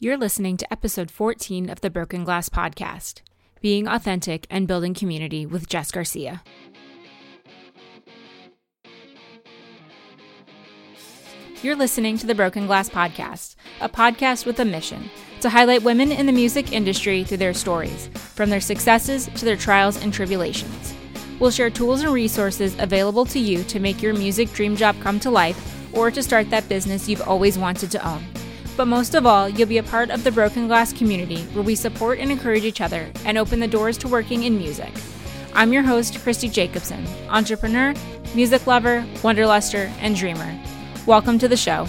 [0.00, 3.22] You're listening to episode 14 of the Broken Glass Podcast
[3.60, 6.40] Being Authentic and Building Community with Jess Garcia.
[11.62, 16.12] You're listening to the Broken Glass Podcast, a podcast with a mission to highlight women
[16.12, 20.94] in the music industry through their stories, from their successes to their trials and tribulations.
[21.40, 25.18] We'll share tools and resources available to you to make your music dream job come
[25.18, 28.24] to life or to start that business you've always wanted to own.
[28.78, 31.74] But most of all, you'll be a part of the Broken Glass community where we
[31.74, 34.92] support and encourage each other and open the doors to working in music.
[35.52, 37.92] I'm your host, Christy Jacobson, entrepreneur,
[38.36, 40.56] music lover, wanderluster, and dreamer.
[41.06, 41.88] Welcome to the show.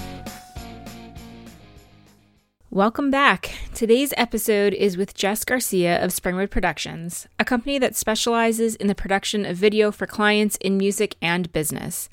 [2.71, 3.51] Welcome back.
[3.75, 8.95] Today's episode is with Jess Garcia of Springwood Productions, a company that specializes in the
[8.95, 12.09] production of video for clients in music and business.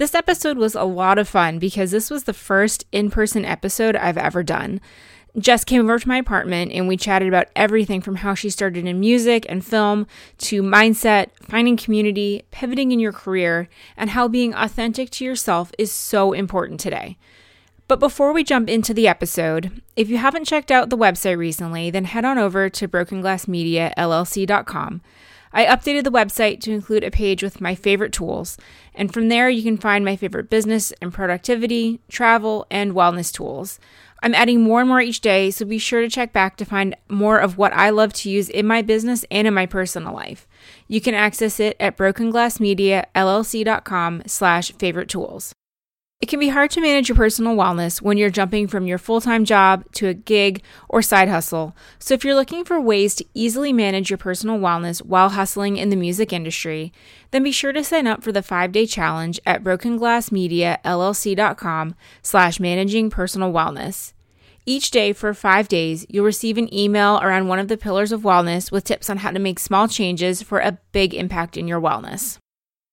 [0.00, 3.96] This episode was a lot of fun because this was the first in person episode
[3.96, 4.80] I've ever done.
[5.36, 8.86] Jess came over to my apartment and we chatted about everything from how she started
[8.86, 10.06] in music and film
[10.38, 15.92] to mindset, finding community, pivoting in your career, and how being authentic to yourself is
[15.92, 17.18] so important today.
[17.86, 21.90] But before we jump into the episode, if you haven't checked out the website recently,
[21.90, 25.02] then head on over to brokenglassmediallc.com.
[25.52, 28.56] I updated the website to include a page with my favorite tools,
[28.94, 33.78] and from there you can find my favorite business and productivity, travel, and wellness tools.
[34.22, 36.94] I'm adding more and more each day, so be sure to check back to find
[37.08, 40.46] more of what I love to use in my business and in my personal life.
[40.88, 45.54] You can access it at brokenglassmediallc.com slash favorite tools.
[46.20, 49.22] It can be hard to manage your personal wellness when you're jumping from your full
[49.22, 51.74] time job to a gig or side hustle.
[51.98, 55.88] So, if you're looking for ways to easily manage your personal wellness while hustling in
[55.88, 56.92] the music industry,
[57.30, 63.08] then be sure to sign up for the five day challenge at brokenglassmediallc.com slash managing
[63.08, 64.12] personal wellness.
[64.66, 68.20] Each day for five days, you'll receive an email around one of the pillars of
[68.20, 71.80] wellness with tips on how to make small changes for a big impact in your
[71.80, 72.36] wellness.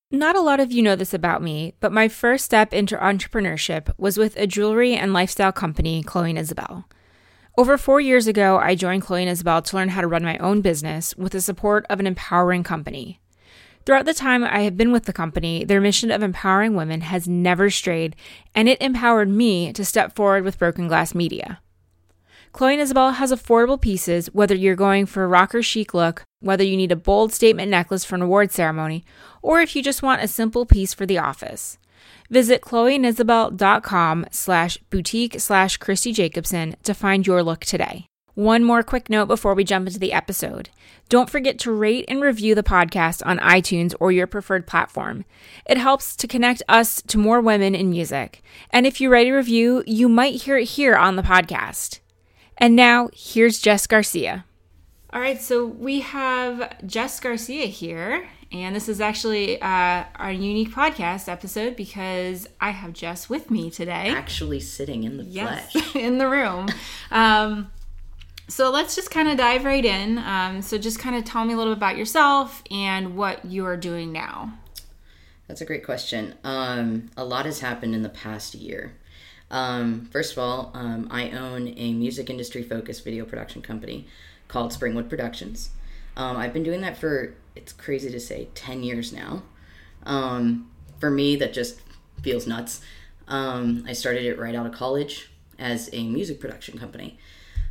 [0.09, 3.93] Not a lot of you know this about me, but my first step into entrepreneurship
[3.97, 6.87] was with a jewelry and lifestyle company, Chloe and Isabel.
[7.57, 10.37] Over four years ago, I joined Chloe and Isabel to learn how to run my
[10.37, 13.19] own business with the support of an empowering company.
[13.85, 17.27] Throughout the time I have been with the company, their mission of empowering women has
[17.27, 18.15] never strayed,
[18.55, 21.59] and it empowered me to step forward with Broken Glass Media.
[22.53, 26.63] Chloe and Isabel has affordable pieces, whether you're going for a rocker chic look, whether
[26.63, 29.03] you need a bold statement necklace for an award ceremony,
[29.41, 31.77] or if you just want a simple piece for the office.
[32.29, 38.07] Visit chloeandisabel.com slash boutique slash Christy Jacobson to find your look today.
[38.37, 40.69] One more quick note before we jump into the episode.
[41.09, 45.25] Don't forget to rate and review the podcast on iTunes or your preferred platform.
[45.65, 48.43] It helps to connect us to more women in music.
[48.69, 51.99] And if you write a review, you might hear it here on the podcast.
[52.57, 54.45] And now, here's Jess Garcia.
[55.11, 60.71] All right, so we have Jess Garcia here, and this is actually uh, our unique
[60.71, 64.09] podcast episode because I have Jess with me today.
[64.09, 65.95] Actually, sitting in the yes, flesh.
[65.95, 66.69] in the room.
[67.11, 67.71] Um,
[68.47, 70.17] so let's just kind of dive right in.
[70.19, 73.65] Um, so just kind of tell me a little bit about yourself and what you
[73.65, 74.53] are doing now.
[75.47, 76.35] That's a great question.
[76.43, 78.93] Um, a lot has happened in the past year.
[79.49, 84.07] Um, first of all, um, I own a music industry focused video production company
[84.47, 85.69] called Springwood Productions.
[86.17, 89.43] Um, I've been doing that for, it's crazy to say, 10 years now.
[90.03, 90.69] Um,
[90.99, 91.81] for me, that just
[92.21, 92.81] feels nuts.
[93.27, 95.29] Um, I started it right out of college
[95.59, 97.17] as a music production company.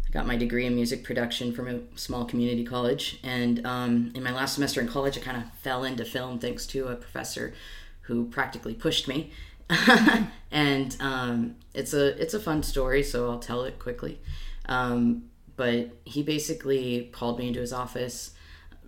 [0.06, 3.18] I got my degree in music production from a small community college.
[3.22, 6.66] And um, in my last semester in college, I kind of fell into film thanks
[6.68, 7.54] to a professor
[8.02, 9.32] who practically pushed me.
[10.50, 14.20] and um, it's a it's a fun story, so I'll tell it quickly.
[14.68, 15.24] Um,
[15.56, 18.32] but he basically called me into his office,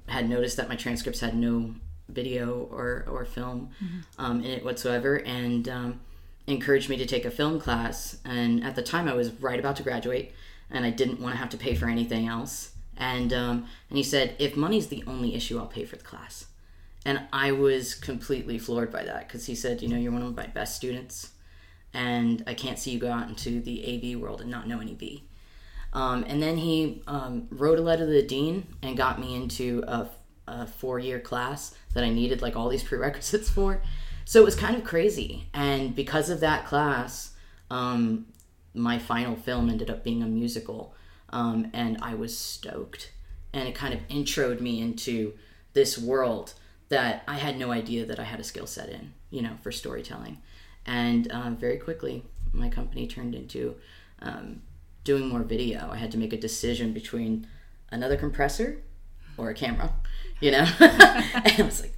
[0.08, 1.74] had noticed that my transcripts had no
[2.08, 4.00] video or or film mm-hmm.
[4.18, 6.00] um, in it whatsoever, and um,
[6.46, 8.18] encouraged me to take a film class.
[8.24, 10.32] And at the time, I was right about to graduate,
[10.70, 12.72] and I didn't want to have to pay for anything else.
[12.96, 16.46] And um, and he said, if money's the only issue, I'll pay for the class.
[17.04, 20.36] And I was completely floored by that because he said, you know, you're one of
[20.36, 21.30] my best students,
[21.94, 24.94] and I can't see you go out into the AV world and not know any
[24.94, 25.24] V.
[25.92, 29.82] Um, and then he um, wrote a letter to the dean and got me into
[29.86, 30.08] a,
[30.46, 33.80] a four year class that I needed like all these prerequisites for.
[34.24, 35.48] So it was kind of crazy.
[35.54, 37.32] And because of that class,
[37.70, 38.26] um,
[38.74, 40.94] my final film ended up being a musical.
[41.30, 43.12] Um, and I was stoked.
[43.52, 45.32] And it kind of introed me into
[45.72, 46.54] this world
[46.88, 49.72] that I had no idea that I had a skill set in, you know, for
[49.72, 50.38] storytelling.
[50.86, 53.76] And um, very quickly, my company turned into
[54.20, 54.62] um,
[55.08, 57.46] doing more video, I had to make a decision between
[57.90, 58.82] another compressor
[59.38, 59.90] or a camera,
[60.38, 60.66] you know?
[60.80, 61.94] and I was like,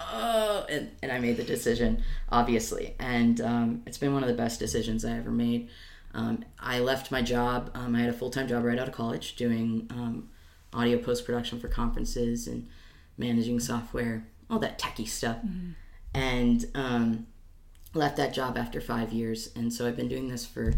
[0.00, 2.94] oh, and, and I made the decision, obviously.
[2.98, 5.68] And um, it's been one of the best decisions I ever made.
[6.14, 7.70] Um, I left my job.
[7.74, 10.30] Um, I had a full time job right out of college doing um,
[10.72, 12.66] audio post production for conferences and
[13.18, 15.36] managing software, all that techie stuff.
[16.14, 17.26] And um,
[17.92, 19.50] left that job after five years.
[19.54, 20.72] And so I've been doing this for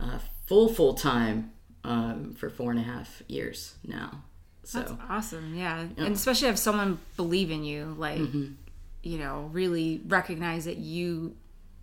[0.00, 1.52] uh, full, full time
[1.84, 4.22] um, for four and a half years now.
[4.64, 5.54] So, That's awesome.
[5.54, 5.80] Yeah.
[5.98, 8.52] And especially have someone believe in you, like, Mm-hmm.
[9.02, 11.36] you know, really recognize that you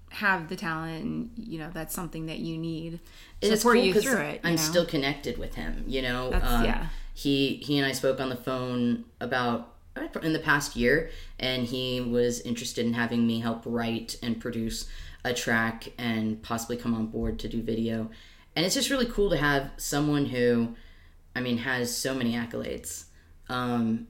[0.10, 3.00] have the talent and, you know, that's something that you need.
[3.42, 4.42] And Support cool you through it.
[4.44, 4.62] you I'm know?
[4.62, 5.84] still connected with him.
[5.88, 6.88] You know, Um, yeah.
[7.14, 11.66] He he and I spoke on the phone about uh, in the past year, and
[11.68, 14.88] he was interested in having me help write and produce
[15.24, 18.10] a track and possibly come on board to do video.
[18.62, 20.76] And it's just really cool to have someone who,
[21.36, 23.06] I mean, has so many accolades.
[23.50, 24.06] Um,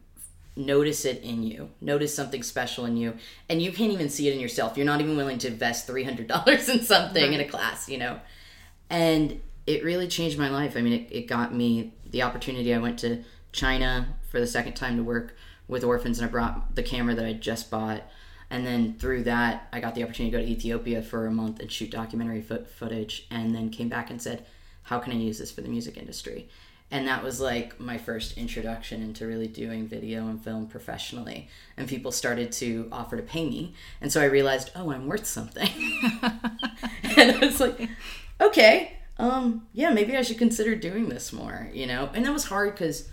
[0.57, 3.15] notice it in you notice something special in you.
[3.47, 4.75] And you can't even see it in yourself.
[4.75, 8.19] You're not even willing to invest $300 in something in a class you know?
[8.89, 10.75] And it really changed my life.
[10.75, 12.73] I mean it, it got me the opportunity.
[12.73, 15.37] I went to china for the second time to work
[15.69, 18.01] with orphans and i brought the camera that i just bought
[18.51, 21.59] and then through that i got the opportunity to go to ethiopia for a month
[21.59, 24.45] and shoot documentary foot footage and then came back and said
[24.83, 26.49] how can i use this for the music industry?
[26.93, 31.47] And that was like my first introduction into really doing video and film professionally.
[31.77, 33.73] And people started to offer to pay me.
[34.01, 35.69] And so i realized oh i'm worth something.
[37.17, 37.89] And i was like
[38.39, 42.09] okay um yeah maybe i should consider doing this more you know?
[42.13, 43.07] And that was hard because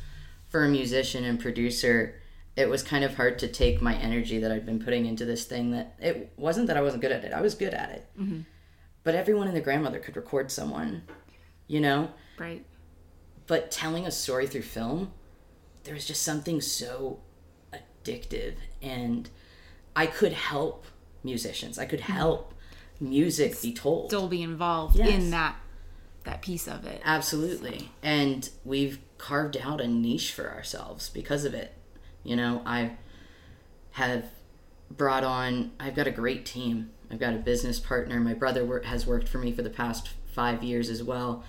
[0.49, 2.15] for a musician and producer
[2.59, 5.45] it was kind of hard to take my energy that i'd been putting into this
[5.45, 8.07] thing that it wasn't that i wasn't good at it i was good at it.
[8.21, 8.41] Mm-hmm.
[9.05, 11.03] But everyone and their grandmother could record someone
[11.67, 12.11] you know?
[12.39, 12.65] Right.
[13.47, 15.13] but telling a story through film
[15.85, 17.21] there was just something so
[17.73, 19.31] addictive and
[19.97, 20.85] i could help
[21.23, 22.13] musicians i could mm-hmm.
[22.13, 22.55] help
[23.01, 24.09] music be told.
[24.11, 25.11] Still be involved Yes.
[25.11, 25.55] in that
[26.25, 27.01] that piece of it.
[27.05, 27.91] absolutely.
[28.03, 31.78] And we've carved out a niche for ourselves because of it
[32.25, 32.91] you know i
[33.93, 34.27] have
[34.91, 36.91] brought on i've got a great team.
[37.11, 38.21] I've got a business partner.
[38.21, 41.43] My brother wor- has worked for me for the past five years as well.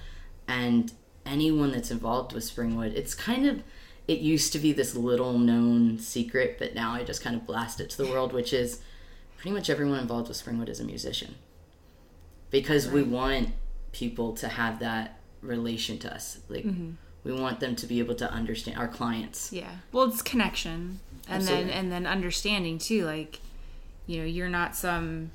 [0.47, 0.93] And
[1.25, 3.61] anyone that's involved with springwood it's kind of
[4.07, 7.79] it used to be this little known secret but now i just kind of blast
[7.79, 8.81] it to the world which is
[9.39, 11.35] pretty much everyone involved with springwood is a musician.
[12.51, 13.49] Because we want
[13.93, 16.39] people to have that relation to us.
[16.49, 16.91] Like mm-hmm.
[17.23, 19.69] We want them to be able to understand our clients Yeah.
[19.91, 21.65] Well, it's connection, and Absolutely.
[21.65, 23.05] then and then understanding too.
[23.05, 23.39] Like,
[24.07, 25.31] you know, you're not some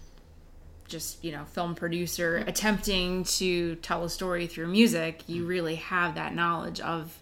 [0.87, 5.23] just you know film producer attempting to tell a story through music.
[5.27, 7.19] You really have that knowledge of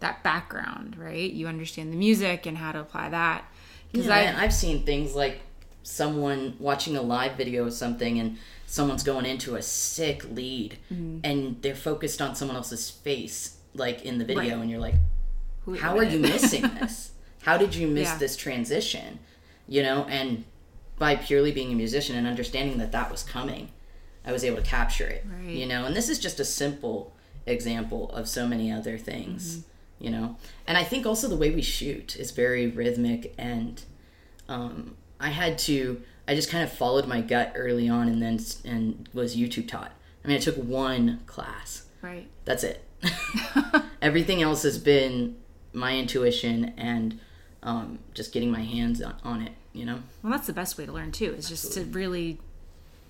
[0.00, 1.30] that background, right?
[1.30, 3.44] You understand the music and how to apply that.
[3.90, 5.40] Because Yeah, I've seen things like
[5.82, 8.36] someone watching a live video of something and
[8.66, 11.20] someone's going into a sick lead Mm-hmm.
[11.24, 14.62] and they're focused on someone else's face like in the video Right.
[14.62, 14.94] and you're like
[15.64, 17.12] who- how are you missing this
[17.42, 18.18] how did you miss Yeah.
[18.18, 19.18] this transition
[19.68, 20.44] you know and
[20.98, 23.70] by purely being a musician and understanding that that was coming
[24.24, 25.50] i was able to capture it Right.
[25.50, 27.12] you know and this is just a simple
[27.46, 30.04] example of so many other things Mm-hmm.
[30.04, 30.36] you know
[30.66, 33.82] and i think also the way we shoot is very rhythmic and
[34.48, 38.38] um, i had to i just kind of followed my gut early on and then
[38.64, 39.92] and was youtube taught
[40.24, 42.28] i mean i took one class right.
[42.44, 42.82] that's it.
[44.02, 45.36] Everything else has been
[45.72, 47.18] my intuition and
[47.62, 50.00] um, just getting my hands on, it, you know?
[50.22, 51.34] Well, that's the best way to learn too.
[51.36, 52.38] Is just to really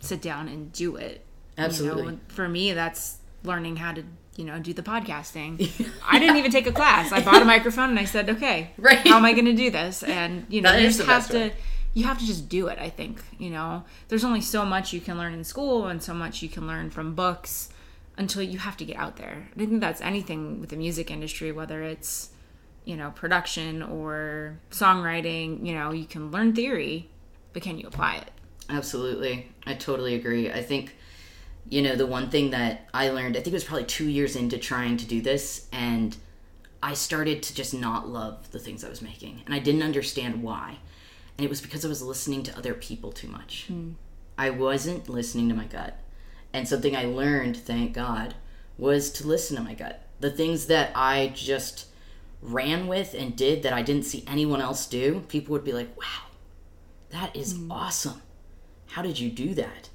[0.00, 1.24] sit down and do it.
[1.56, 2.18] You know, Absolutely.
[2.28, 4.02] for me, that's learning how to
[4.36, 5.90] you know do the podcasting.
[6.06, 7.12] I didn't even take a class.
[7.12, 8.98] I bought a microphone and I said, okay, Right.
[8.98, 10.02] how am I going to do this?
[10.02, 11.36] And you know, That you just have to.
[11.38, 11.52] way.
[11.94, 12.78] You have to just do it.
[12.78, 13.84] I think you know.
[14.08, 16.90] There's only so much you can learn in school, and so much you can learn
[16.90, 17.70] from books,
[18.18, 19.48] until you have to get out there.
[19.54, 22.30] I think that's anything with the music industry, whether it's
[22.84, 25.66] you know production or songwriting.
[25.66, 27.10] You know, you can learn theory,
[27.52, 28.30] but can you apply it?
[28.68, 29.52] Absolutely.
[29.66, 30.50] I totally agree.
[30.50, 30.96] I think,
[31.68, 34.36] you know, the one thing that I learned, I think it was probably two years
[34.36, 36.16] into trying to do this, and
[36.82, 39.42] I started to just not love the things I was making.
[39.46, 40.78] And I didn't understand why.
[41.38, 43.66] And it was because I was listening to other people too much.
[43.68, 43.92] Hmm.
[44.38, 45.98] I wasn't listening to my gut.
[46.56, 48.34] And something I learned, thank God,
[48.78, 50.02] was to listen to my gut.
[50.20, 51.84] The things that I just
[52.40, 55.94] ran with and did that I didn't see anyone else do, people would be like,
[55.98, 56.30] wow,
[57.10, 57.70] that is mm.
[57.70, 58.22] awesome.
[58.86, 59.90] How did you do that?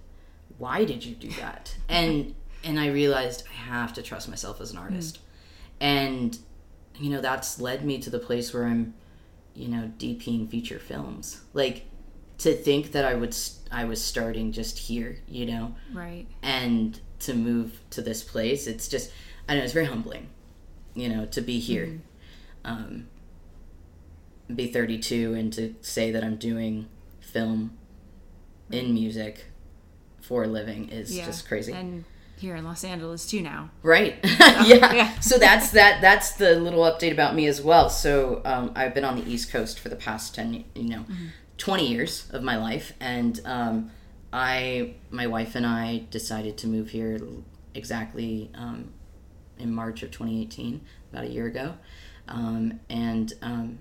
[0.60, 1.76] Why did you do that?
[1.90, 4.84] And and I realized I have to trust myself as an mm.
[4.84, 5.18] artist.
[5.80, 6.38] And
[7.00, 8.94] you know, that's led me to the place where I'm,
[9.56, 11.42] you know, DPing feature films.
[11.56, 11.88] Like
[12.42, 13.36] to think that I would
[13.72, 16.28] I was starting just here, you know, Right.
[16.42, 19.12] and to move to this place, it's just
[19.48, 20.28] I don't know, it's very humbling,
[20.94, 22.02] you know, to be here.
[22.66, 23.08] Um
[24.54, 26.88] be 32 and to say that I'm doing
[27.22, 27.78] film
[28.70, 29.46] in music
[30.22, 31.26] for a living is Yeah.
[31.26, 31.72] just crazy.
[31.72, 32.04] And
[32.38, 33.70] here in Los Angeles too now.
[33.84, 34.16] Right.
[34.24, 34.94] yeah.
[34.94, 35.20] yeah.
[35.20, 36.02] So that's that.
[36.02, 37.90] That's the little update about me as well.
[37.90, 41.06] So um, I've been on the East Coast for the past ten, you know,
[41.62, 43.92] twenty years of my life, and um,
[44.34, 47.20] I, my wife and I decided to move here
[47.76, 48.92] exactly um,
[49.60, 51.76] in March of 2018, about a year ago,
[52.28, 53.78] um, and um,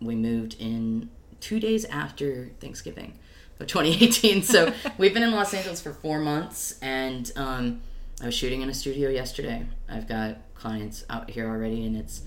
[0.00, 3.18] we moved in two days after Thanksgiving
[3.60, 4.42] of 2018.
[4.42, 7.82] So we've been in Los Angeles for four months, and um,
[8.22, 9.66] I was shooting in a studio yesterday.
[9.86, 12.22] I've got clients out here already, and it's.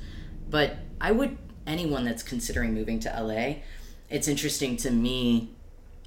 [0.47, 3.61] But I would anyone that's considering moving to LA.
[4.11, 5.49] It's interesting to me.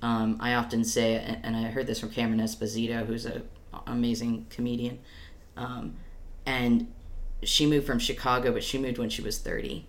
[0.02, 3.42] Um, I often say, and I heard this from Cameron Esposito, who's an
[3.87, 4.99] amazing comedian,
[5.56, 5.94] um,
[6.44, 6.92] and
[7.42, 9.87] she moved from Chicago, but she moved when she was 30,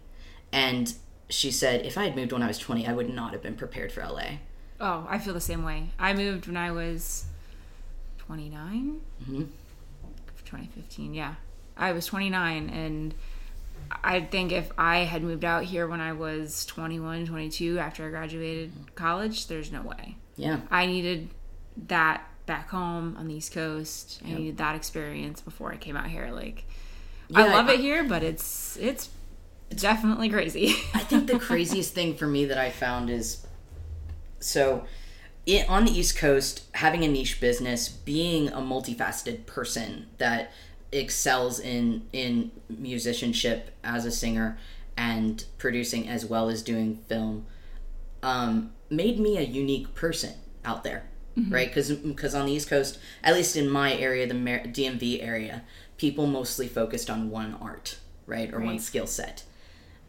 [0.53, 0.93] and
[1.27, 3.55] she said, if I had moved when I was 20, I would not have been
[3.55, 4.37] prepared for LA.
[4.79, 5.89] Oh, I feel the same way.
[5.99, 7.25] I moved when I was
[8.19, 9.01] 29.
[9.23, 9.47] Mhm.
[10.45, 11.35] 2015, yeah.
[11.75, 13.13] I was 29 and
[14.03, 18.09] I think if I had moved out here when I was 21, 22 after I
[18.09, 20.17] graduated college, there's no way.
[20.37, 21.29] Yeah, I needed
[21.87, 24.21] that back home on the East Coast.
[24.23, 24.37] I Yep.
[24.37, 26.29] needed that experience before I came out here.
[26.31, 26.65] Like
[27.29, 29.09] Yeah, I love I- it here, but it's it's
[29.75, 30.75] definitely crazy.
[30.93, 33.45] I think the craziest thing for me that I found is
[34.39, 34.85] so
[35.45, 40.51] it, on the East Coast, having a niche business, being a multifaceted person that
[40.99, 44.57] excels in in musicianship as a singer
[44.97, 47.45] and producing as well as doing film,
[48.23, 50.33] um, made me a unique person
[50.63, 51.03] out there,
[51.49, 51.67] right?
[51.67, 55.63] Because because on the East Coast, at least in my area, the DMV area,
[55.97, 59.43] people mostly focused on one art, right, or one skill set.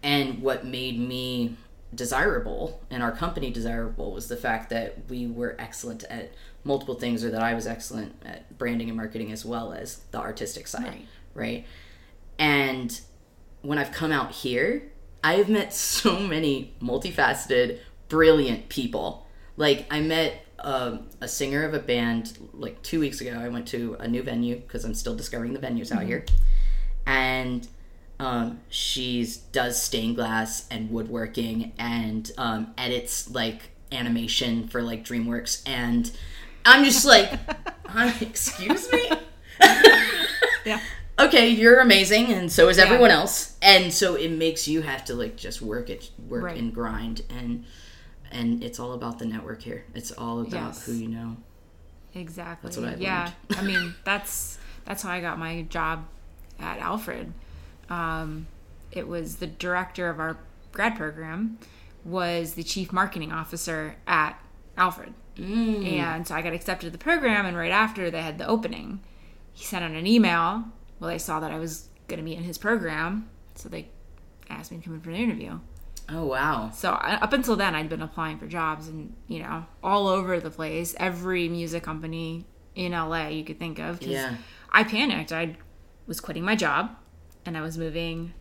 [0.03, 1.57] And what made me
[1.95, 6.33] desirable and our company desirable was the fact that we were excellent at
[6.65, 10.19] multiple things, or that I was excellent at branding and marketing as well as the
[10.19, 11.07] artistic side, Right.
[11.35, 11.67] right?
[12.39, 13.01] And
[13.63, 14.91] when I've come out here,
[15.23, 17.79] I have met so many multifaceted,
[18.09, 19.27] brilliant people.
[19.57, 23.39] Like I met um, a singer of a band like two weeks ago.
[23.41, 26.25] I went to a new venue because I'm still discovering the venues out here,
[27.07, 27.67] and
[28.19, 35.63] um, she's does stained glass and woodworking and um, edits like animation for like DreamWorks,
[35.69, 36.11] and
[36.65, 37.39] I'm just like,
[37.89, 39.11] I'm, excuse me.
[40.65, 40.81] yeah.
[41.19, 43.57] okay, you're amazing, and so is everyone else.
[43.63, 46.57] And so it makes you have to like just work it, work Right.
[46.59, 47.65] and grind, and
[48.33, 49.85] and it's all about the network here.
[49.95, 50.87] It's all about Yes.
[50.87, 51.37] who you know.
[52.15, 52.69] Exactly.
[52.69, 53.31] That's what I've yeah.
[53.51, 56.07] I mean, that's that's how I got my job
[56.59, 57.33] at Alfred.
[57.89, 58.47] Um,
[58.93, 60.39] it was the director of our
[60.73, 61.59] grad program
[62.05, 64.41] was the chief marketing officer at
[64.77, 65.13] Alfred.
[65.37, 65.93] Mm.
[65.93, 69.01] And so I got accepted to the program, and right after they had the opening,
[69.53, 70.65] he sent out an email.
[70.99, 73.89] Well, they saw that I was going to be in his program, so they
[74.49, 75.59] asked me to come in for an interview.
[76.09, 76.71] Oh wow.
[76.73, 80.51] So up until then, I'd been applying for jobs and you know all over the
[80.51, 84.03] place, every music company in LA you could think of.
[84.03, 84.37] Yeah.
[84.71, 85.33] I panicked.
[85.33, 85.57] I
[86.07, 86.95] was quitting my job,
[87.47, 88.33] and I was moving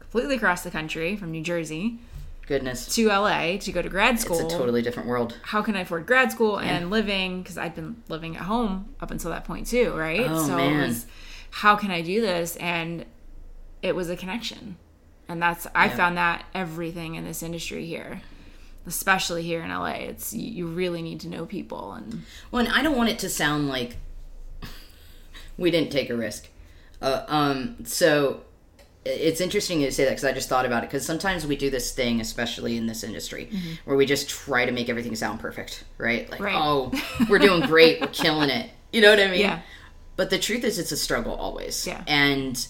[0.00, 1.98] completely across the country from New Jersey
[2.46, 2.92] Goodness.
[2.94, 4.38] to LA to go to grad school.
[4.40, 5.38] It's a totally different world.
[5.42, 7.42] How can I afford grad school and living?
[7.42, 10.26] Because I'd been living at home up until that point too, right?
[10.28, 10.88] Oh, so man.
[10.88, 11.06] was,
[11.50, 12.56] how can I do this?
[12.56, 13.04] And
[13.82, 14.76] it was a connection,
[15.28, 15.96] and that's I Yeah.
[15.96, 18.22] found that everything in this industry here,
[18.86, 22.72] especially here in LA, it's you you really need to know people and Well, and
[22.74, 23.96] I don't want it to sound like
[25.58, 26.48] we didn't take a risk.
[27.02, 28.42] Uh, um, so
[29.04, 31.70] it's interesting to say that because I just thought about it because sometimes we do
[31.70, 33.50] this thing, especially in this industry,
[33.84, 36.30] where we just try to make everything sound perfect, right?
[36.30, 36.54] Like, Right.
[36.56, 36.92] oh,
[37.28, 38.70] we're doing great, we're killing it.
[38.92, 39.40] You know what I mean?
[39.40, 39.60] Yeah.
[40.16, 41.86] But the truth is, it's a struggle always.
[41.86, 42.04] Yeah.
[42.06, 42.64] And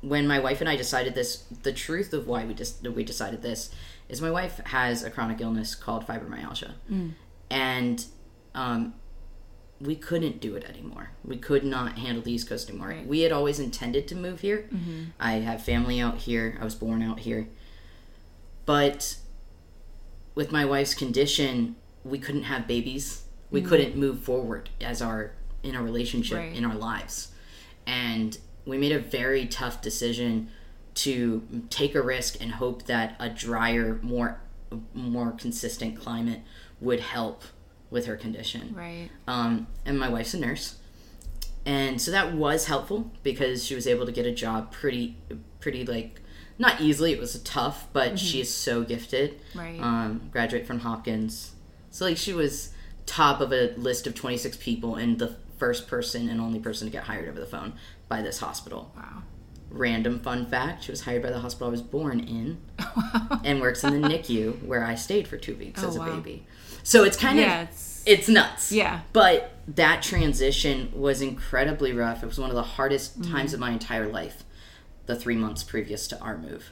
[0.00, 3.42] when my wife and I decided this, the truth of why we just we decided
[3.42, 3.70] this
[4.08, 6.72] is my wife has a chronic illness called fibromyalgia,
[7.50, 8.04] and
[8.54, 8.94] um,
[9.80, 11.10] we couldn't do it anymore.
[11.24, 12.88] We could not handle the East Coast anymore.
[12.88, 13.06] Right.
[13.06, 14.68] We had always intended to move here.
[14.72, 15.04] Mm-hmm.
[15.20, 16.58] I have family out here.
[16.60, 17.48] I was born out here,
[18.66, 19.16] but
[20.34, 23.22] with my wife's condition, we couldn't have babies.
[23.50, 23.68] We mm-hmm.
[23.68, 25.32] couldn't move forward as our
[25.62, 26.54] in a relationship Right.
[26.54, 27.28] in our lives.
[27.86, 30.50] and we made a very tough decision
[30.94, 34.40] to take a risk and hope that a drier, more
[34.92, 36.42] more consistent climate
[36.80, 37.44] would help
[37.90, 38.74] with her condition.
[38.76, 39.08] Right.
[39.26, 40.76] Um, and my wife's a nurse,
[41.66, 45.16] and so that was helpful because she was able to get a job pretty,
[45.60, 46.20] pretty like
[46.58, 47.12] not easily.
[47.12, 49.40] It was tough, but she is so gifted.
[49.54, 49.78] Right.
[49.80, 51.52] Um, graduate from Hopkins,
[51.90, 52.70] so like she was
[53.06, 56.92] top of a list of 26 people and the first person and only person to
[56.92, 57.72] get hired over the phone
[58.06, 58.92] by this hospital.
[58.96, 59.22] Wow.
[59.70, 62.58] Random fun fact: she was hired by the hospital I was born in,
[63.44, 66.16] and works in the NICU where I stayed for two weeks Oh, as a wow.
[66.16, 66.46] baby.
[66.88, 68.72] So it's kind Yeah, of it's it's nuts.
[68.72, 69.00] Yeah.
[69.12, 72.22] But that transition was incredibly rough.
[72.22, 73.32] It was one of the hardest Mm-hmm.
[73.32, 74.44] times of my entire life,
[75.06, 76.70] the three months previous to our move.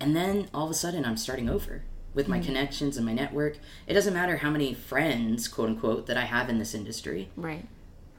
[0.00, 2.30] And then all of a sudden, I'm starting over with Mm-hmm.
[2.30, 3.58] my connections and my network.
[3.86, 7.28] It doesn't matter how many friends, quote unquote, that I have in this industry.
[7.36, 7.66] right.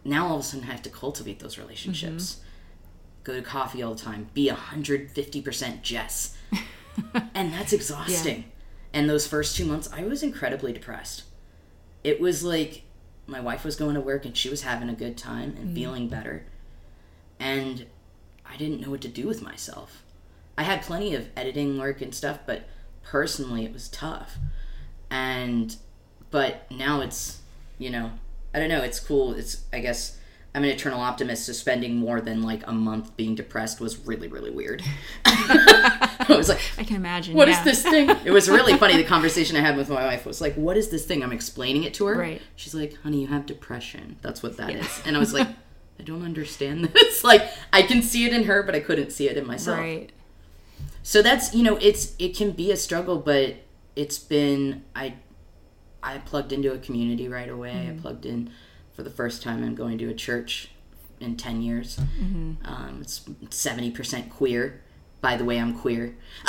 [0.06, 2.24] Now all of a sudden, I have to cultivate those relationships.
[2.36, 3.24] Mm-hmm.
[3.24, 4.30] Go to coffee all the time.
[4.34, 6.36] Be 150% Jess.
[7.34, 8.46] and that's exhausting.
[8.94, 11.24] And those first two months, I was incredibly depressed.
[12.04, 12.84] It was like
[13.26, 15.76] my wife was going to work and she was having a good time and mm-hmm.
[15.76, 16.46] feeling better.
[17.40, 17.88] And
[18.46, 20.04] I didn't know what to do with myself.
[20.58, 22.68] I had plenty of editing work and stuff, but
[23.02, 24.38] personally, it was tough.
[25.10, 25.76] And,
[26.30, 27.42] but now it's,
[27.80, 28.12] you know,
[28.54, 29.34] I don't know, it's cool.
[29.34, 30.20] It's, I guess,
[30.56, 34.28] I'm an eternal optimist, so spending more than like a month being depressed was really,
[34.28, 34.84] really weird.
[35.26, 37.36] I was like, I can imagine.
[37.36, 37.64] what is yeah.
[37.64, 38.10] this thing?
[38.24, 38.96] It was really funny.
[38.96, 41.86] The conversation I had with my wife was like, "What is this thing?" I'm explaining
[41.86, 42.16] it to her.
[42.16, 42.42] Right.
[42.56, 44.18] She's like, "Honey, you have depression.
[44.22, 45.48] That's what that is." And I was like,
[46.00, 47.24] "I don't understand this.
[47.24, 50.12] Like, I can see it in her, but I couldn't see it in myself." Right.
[51.02, 53.56] So that's you know, it's it can be a struggle, but
[53.96, 55.16] it's been I
[56.04, 57.72] I plugged into a community right away.
[57.72, 58.02] I mm-hmm.
[58.02, 58.52] plugged in
[58.96, 59.64] for the first time.
[59.64, 60.70] I'm going to a church
[61.20, 62.00] in ten years.
[62.66, 64.82] Um, it's seventy percent queer.
[65.22, 66.16] By the way, I'm queer.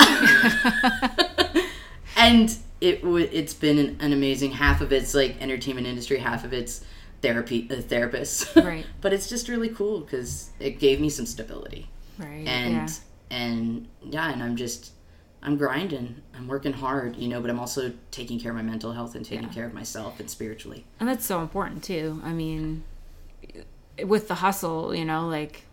[2.16, 6.44] and it w- it's been an, an amazing half of it's like entertainment industry, half
[6.44, 6.84] of it's
[7.22, 8.62] therapy uh, therapists.
[8.64, 8.84] Right.
[9.00, 12.46] but it's just really cool because it gave me some stability Right.
[12.46, 12.88] and yeah.
[13.36, 14.92] and yeah and i'm just
[15.44, 18.92] i'm grinding i'm working hard you know but i'm also taking care of my mental
[18.92, 19.52] health and taking Yeah.
[19.52, 22.20] care of myself and spiritually And that's so important too.
[22.24, 22.82] I mean,
[24.04, 25.64] with the hustle, you know, like,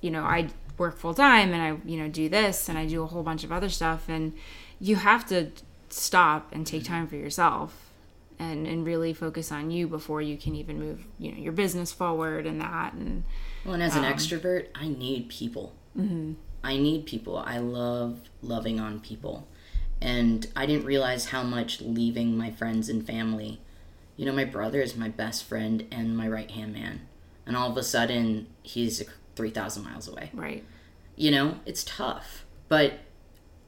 [0.00, 3.02] you know, I work full time and I, you know, do this and I do
[3.02, 4.08] a whole bunch of other stuff.
[4.08, 4.32] And
[4.80, 5.50] you have to
[5.88, 6.92] stop and take mm-hmm.
[6.92, 7.90] time for yourself
[8.38, 11.92] and, and really focus on you before you can even move, you know, your business
[11.92, 12.92] forward and that.
[12.92, 13.24] And
[13.64, 16.32] well and as an um, extrovert i need people mm-hmm.
[16.62, 17.36] I need people.
[17.38, 19.46] I love loving on people.
[20.00, 23.60] And i didn't realize how much leaving my friends and family
[24.16, 27.02] you know my brother is my best friend and my right hand man.
[27.46, 29.02] And all of a sudden he's
[29.36, 30.30] 3000 miles away.
[30.34, 30.64] Right.
[31.16, 32.44] you know it's tough.
[32.68, 32.94] But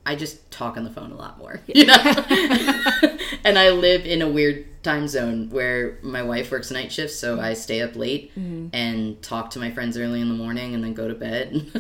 [0.07, 1.97] i just talk on the phone a lot more you know?
[3.45, 7.41] And i live in a weird time zone where my wife works night shifts so
[7.41, 8.33] i stay up late
[8.73, 11.71] and talk to my friends early in the morning and then go to bed.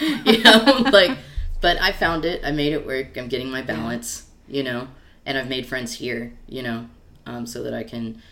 [0.24, 1.16] You know like
[1.60, 2.42] but i found it.
[2.44, 3.16] I made it work.
[3.16, 4.88] I'm getting my balance you know?
[5.26, 6.88] And i've made friends here you know
[7.26, 8.22] um, so that i can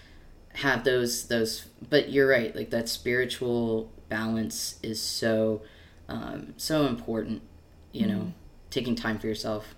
[0.55, 5.63] have those those but you're right like that spiritual balance is so
[6.09, 7.43] um, so important
[7.93, 8.33] you know
[8.71, 9.75] taking time for yourself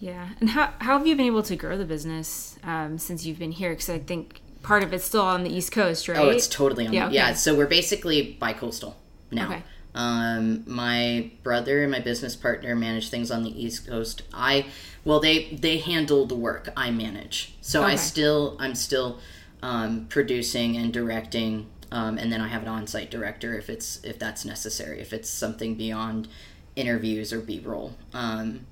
[0.00, 0.30] Yeah.
[0.40, 3.52] And how, how have you been able to grow the business um, since you've been
[3.52, 3.70] here?
[3.70, 6.18] Because I think part of it's still on the East Coast, right?
[6.18, 7.34] oh it's totally on Yeah, yeah, okay.
[7.34, 8.96] so we're basically bi-coastal
[9.30, 9.62] now Okay.
[9.94, 14.66] um, my brother and my business partner manage things on the east coast i
[15.04, 19.18] well they they handle the work i manage so i still i'm still
[19.62, 24.18] um, producing and directing um, and then i have an on-site director if it's if
[24.18, 26.28] that's necessary if it's something beyond
[26.76, 27.94] interviews or b-roll.
[28.12, 28.66] Um,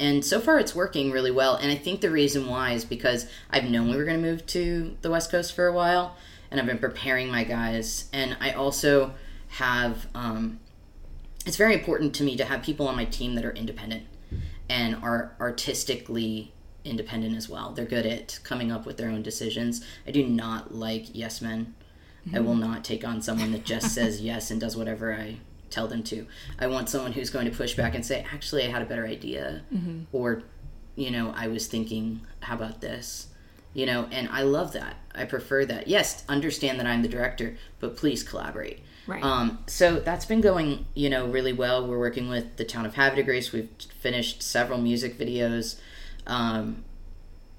[0.00, 3.28] and so far it's working really well and i think the reason why is because
[3.50, 6.16] i've known we were going to move to the west coast for a while
[6.50, 9.14] and i've been preparing my guys and i also
[9.46, 10.58] have um,
[11.46, 14.04] it's very important to me to have people on my team that are independent
[14.68, 16.52] and are artistically
[16.84, 17.72] independent as well.
[17.72, 19.84] They're good at coming up with their own decisions.
[20.06, 21.74] I do not like yes men.
[22.32, 25.36] I will not take on someone that just says yes and does whatever i
[25.74, 26.26] tell them to.
[26.58, 29.06] I want someone who's going to push back and say actually i had a better
[29.06, 29.62] idea.
[30.12, 30.42] Or
[30.96, 33.28] you know i was thinking how about this?
[33.74, 34.96] You know and i love that.
[35.14, 35.88] I prefer that.
[35.88, 38.80] Yes understand that i'm the director but please collaborate.
[39.06, 39.22] Right.
[39.22, 41.86] um, so that's been going you know really well.
[41.86, 43.68] We're working with the town of Havre we've
[44.00, 45.78] finished several music videos.
[46.26, 46.84] Um,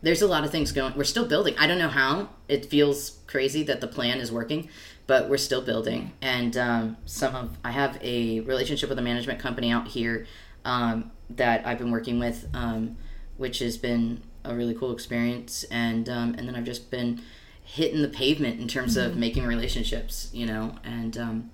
[0.02, 1.56] there's a lot of things going we're still building.
[1.58, 2.30] I don't know how.
[2.48, 4.70] It feels crazy that the plan is working
[5.08, 6.14] but we're still building.
[6.22, 10.26] And um, some of I have a relationship with a management company out here
[10.64, 12.98] um, that I've been working with, um,
[13.38, 15.64] which has been a really cool experience.
[15.66, 17.22] And um, and then I've just been
[17.64, 20.76] hitting the pavement in terms of making relationships, you know.
[20.84, 21.50] And um,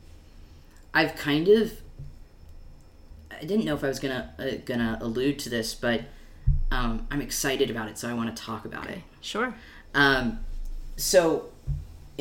[0.94, 1.82] I've kind of
[3.42, 6.02] I didn't know if I was gonna uh, gonna allude to this, but
[6.72, 9.00] um, I'm excited about it, so I want to talk about it.
[9.20, 9.54] Sure.
[9.94, 10.40] Um,
[10.96, 11.51] so,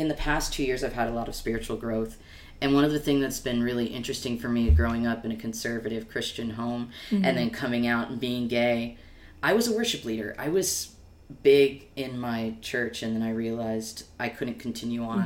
[0.00, 2.16] in the past two years, I've had a lot of spiritual growth.
[2.62, 5.36] And one of the things that's been really interesting for me growing up in a
[5.36, 6.90] conservative Christian home
[7.24, 8.96] and then coming out and being gay,
[9.42, 10.34] I was a worship leader.
[10.38, 10.94] I was
[11.42, 15.20] big in my church, and then I realized I couldn't continue on.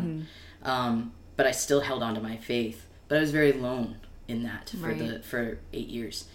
[0.64, 2.86] Um, but I still held on to my faith.
[3.08, 3.96] But I was very alone
[4.28, 6.26] in that for the for eight years.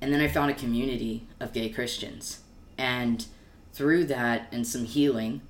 [0.00, 2.40] And then I found a community of gay Christians.
[2.76, 3.24] And
[3.72, 5.42] through that and some healing,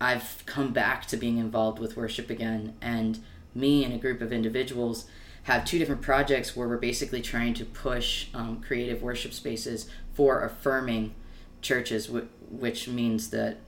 [0.00, 2.74] I've come back to being involved with worship again.
[2.80, 3.18] And
[3.54, 5.06] me and a group of individuals
[5.44, 10.44] have two different projects where we're basically trying to push um, creative worship spaces for
[10.44, 11.14] affirming
[11.60, 12.10] churches,
[12.50, 13.58] which means that,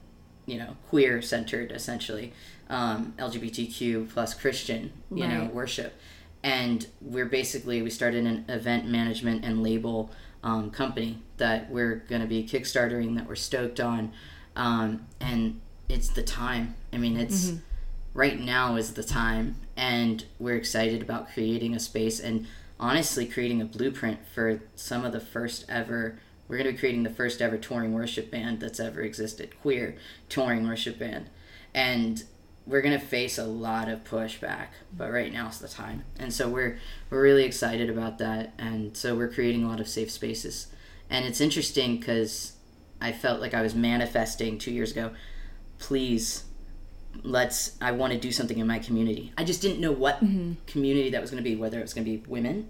[0.45, 2.33] you know, queer centered essentially,
[2.69, 5.93] um, LGBTQ plus Christian, you know, worship.
[6.43, 10.11] And we're basically, we started an event management and label
[10.43, 14.11] um, company that we're going to be kickstartering that we're stoked on.
[14.55, 16.75] Um, and it's the time.
[16.91, 17.57] I mean, it's mm-hmm.
[18.13, 19.55] right now is the time.
[19.75, 22.47] And we're excited about creating a space and
[22.79, 26.19] honestly creating a blueprint for some of the first ever.
[26.47, 29.95] We're going to be creating the first ever touring worship band that's ever existed, queer
[30.29, 31.29] touring worship band.
[31.73, 32.23] And
[32.65, 36.03] we're going to face a lot of pushback, but right now is the time.
[36.17, 38.53] And so we're we're really excited about that.
[38.57, 40.67] And so we're creating a lot of safe spaces.
[41.09, 42.53] And it's interesting cuz
[43.01, 45.11] I felt like I was manifesting 2 years ago,
[45.83, 46.45] please
[47.23, 49.33] let's I want to do something in my community.
[49.37, 50.19] I just didn't know what
[50.65, 52.69] community that was going to be, whether it was going to be women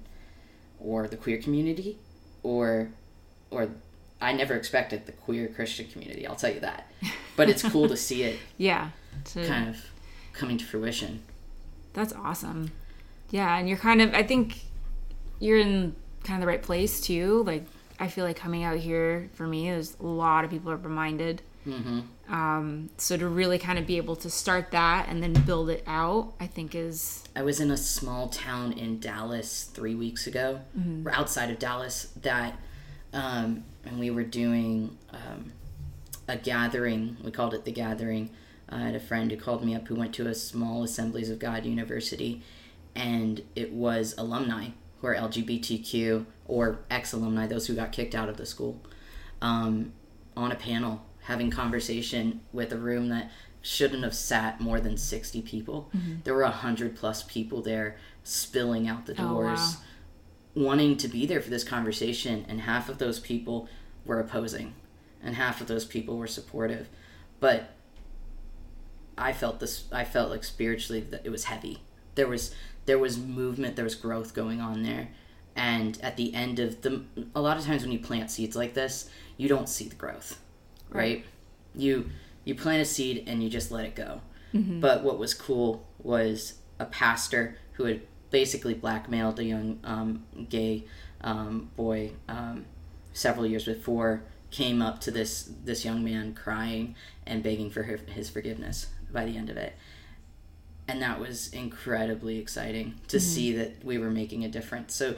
[0.79, 1.99] or the queer community
[2.41, 2.89] or
[3.51, 3.69] or
[4.19, 6.91] I never expected the queer Christian community, I'll tell you that.
[7.35, 8.89] But it's cool to see it Yeah.
[9.25, 9.77] To, kind of
[10.33, 11.21] coming to fruition.
[11.93, 12.71] That's awesome.
[13.29, 14.57] Yeah, and you're kind of I think
[15.39, 17.43] you're in kind of the right place too.
[17.45, 17.65] Like
[17.99, 21.43] I feel like coming out here for me, there's a lot of people are reminded.
[21.63, 25.69] hmm Um, so to really kind of be able to start that and then build
[25.69, 30.25] it out, I think is I was in a small town in Dallas three weeks
[30.25, 30.61] ago,
[31.05, 32.57] or outside of Dallas, that,
[33.11, 35.51] um, and we were doing um,
[36.27, 37.17] a gathering.
[37.23, 38.29] We called it the gathering.
[38.69, 41.39] I had a friend who called me up who went to a small Assemblies of
[41.39, 42.41] God university,
[42.95, 44.69] and it was alumni
[45.01, 48.81] who are LGBTQ or ex alumni, those who got kicked out of the school,
[49.41, 49.91] um,
[50.37, 53.31] on a panel having conversation with a room that
[53.61, 55.89] shouldn't have sat more than 60 people.
[55.95, 56.15] Mm-hmm.
[56.23, 59.75] There were 100 plus people there spilling out the Oh, doors, wow.
[60.55, 63.67] wanting to be there for this conversation, and half of those people
[64.05, 64.73] were opposing,
[65.21, 66.89] and half of those people were supportive.
[67.39, 67.71] But
[69.17, 69.85] I felt this.
[69.91, 71.81] I felt like spiritually that it was heavy.
[72.15, 72.53] There was
[72.85, 73.75] there was movement.
[73.75, 75.09] There was growth going on there.
[75.55, 77.03] And at the end of the,
[77.35, 79.07] a lot of times when you plant seeds like this,
[79.37, 80.39] you don't see the growth,
[80.93, 81.25] right?
[81.75, 82.09] You
[82.45, 84.21] you plant a seed and you just let it go.
[84.55, 90.83] But what was cool was a pastor who had basically blackmailed a young um, gay
[91.21, 92.65] um, boy um,
[93.13, 98.29] several years before came up to this this young man crying and begging for his
[98.29, 99.73] forgiveness by the end of it
[100.87, 105.15] and that was incredibly exciting to see that we were making a difference so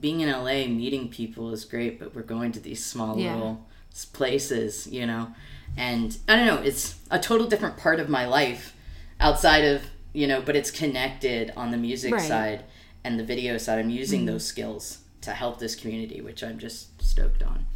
[0.00, 3.34] being in LA meeting people is great but we're going to these small Yeah.
[3.34, 3.66] little
[4.04, 5.32] places you know
[5.76, 8.74] and I don't know it's a total different part of my life
[9.20, 12.22] outside of you know but it's connected on the music Right.
[12.22, 12.64] side
[13.04, 14.32] and the video side I'm using mm-hmm.
[14.32, 17.66] those skills to help this community which I'm just stoked on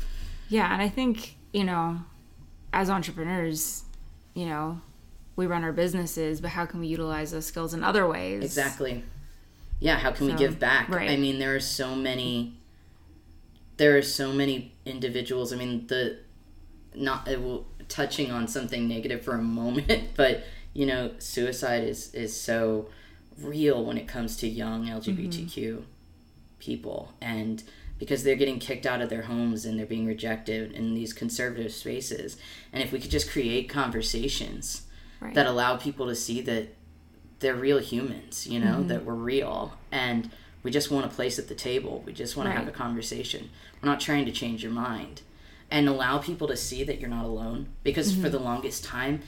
[0.48, 2.00] Yeah, and I think, you know,
[2.72, 3.84] as entrepreneurs,
[4.34, 4.80] you know,
[5.36, 8.42] we run our businesses, but how can we utilize those skills in other ways?
[8.42, 9.04] Exactly.
[9.80, 10.88] Yeah, how can we give back?
[10.88, 11.10] right.
[11.10, 12.57] I mean, there are so many
[13.78, 15.52] there are so many individuals.
[15.52, 16.18] I mean, the
[16.94, 22.12] not it will touching on something negative for a moment, but you know, suicide is
[22.14, 22.88] is so
[23.40, 25.82] real when it comes to young LGBTQ
[26.58, 27.62] people and
[27.98, 31.72] because they're getting kicked out of their homes and they're being rejected in these conservative
[31.72, 32.36] spaces.
[32.72, 34.82] And if we could just create conversations
[35.20, 35.34] Right.
[35.34, 36.68] that allow people to see that
[37.40, 38.88] they're real humans, you know, Mm-hmm.
[38.88, 40.30] that we're real and
[40.68, 42.02] we just want a place at the table.
[42.04, 43.48] We just want to have a conversation.
[43.80, 45.22] We're not trying to change your mind
[45.70, 48.22] and allow people to see that you're not alone because Mm-hmm.
[48.22, 49.22] for the longest time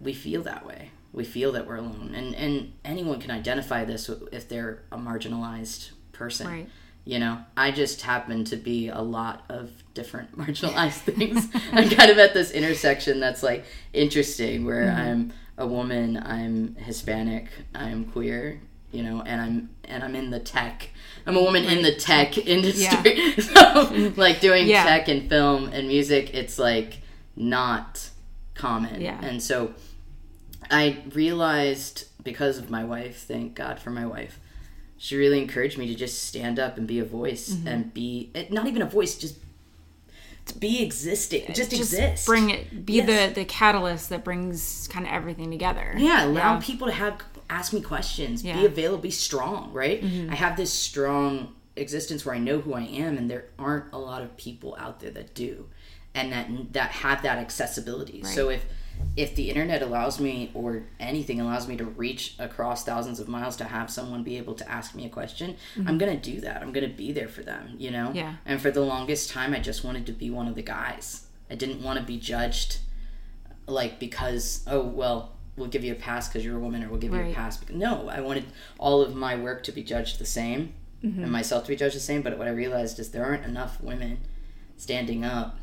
[0.00, 0.90] we feel that way.
[1.12, 5.90] we feel that we're alone and and anyone can identify this if they're a marginalized
[6.12, 6.68] person Right.
[7.04, 12.10] you know i just happen to be a lot of different marginalized things i'm kind
[12.10, 18.60] of at this intersection that's like interesting where i'm a woman i'm hispanic i'm queer
[18.92, 20.88] you know and i'm and i'm in the tech
[21.26, 23.34] i'm a woman in the tech industry yeah.
[23.38, 24.84] so like doing Yeah.
[24.84, 27.00] tech and film and music it's like
[27.36, 28.08] not
[28.54, 29.20] common Yeah.
[29.22, 29.74] and so
[30.70, 34.38] I realized because of my wife, thank God for my wife,
[34.98, 37.68] she really encouraged me to just stand up and be a voice Mm-hmm.
[37.68, 39.36] and be eh, not even a voice, just
[40.46, 42.26] to be existing, just, Just exist.
[42.26, 43.06] bring it, be Yes.
[43.34, 45.94] the the catalyst that brings kind of everything together.
[45.96, 46.60] yeah, allow Yeah.
[46.62, 47.18] people to have
[47.50, 48.52] ask me questions, Yeah.
[48.54, 48.60] Mm-hmm.
[48.62, 49.72] be available, be strong.
[49.72, 50.02] Right?
[50.30, 53.98] I have this strong existence where I know who I am, and there aren't a
[53.98, 55.68] lot of people out there that do,
[56.14, 58.22] and that that have that accessibility.
[58.24, 58.64] So if
[59.16, 63.56] if the internet allows me or anything allows me to reach across thousands of miles
[63.56, 65.54] to have someone be able to ask me a question
[65.86, 68.16] i'm gonna do that i'm gonna be there for them you know Mm-hmm.
[68.16, 68.34] Yeah.
[68.44, 71.54] and for the longest time i just wanted to be one of the guys i
[71.54, 72.78] didn't want to be judged
[73.68, 77.00] like because oh well we'll give you a pass because you're a woman or we'll
[77.00, 78.44] give you a pass no i wanted
[78.78, 80.72] all of my work to be judged the same
[81.04, 81.22] Mm-hmm.
[81.22, 83.80] and myself to be judged the same but what i realized is there aren't enough
[83.80, 84.18] women
[84.76, 85.56] standing up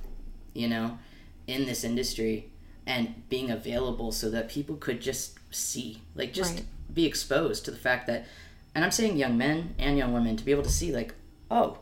[0.54, 0.98] you know
[1.46, 2.50] in this industry
[2.88, 6.66] and being available so that people could just see like just Right.
[6.94, 8.26] be exposed to the fact that
[8.74, 11.14] and i'm saying young men and young women to be able to see like
[11.52, 11.80] oh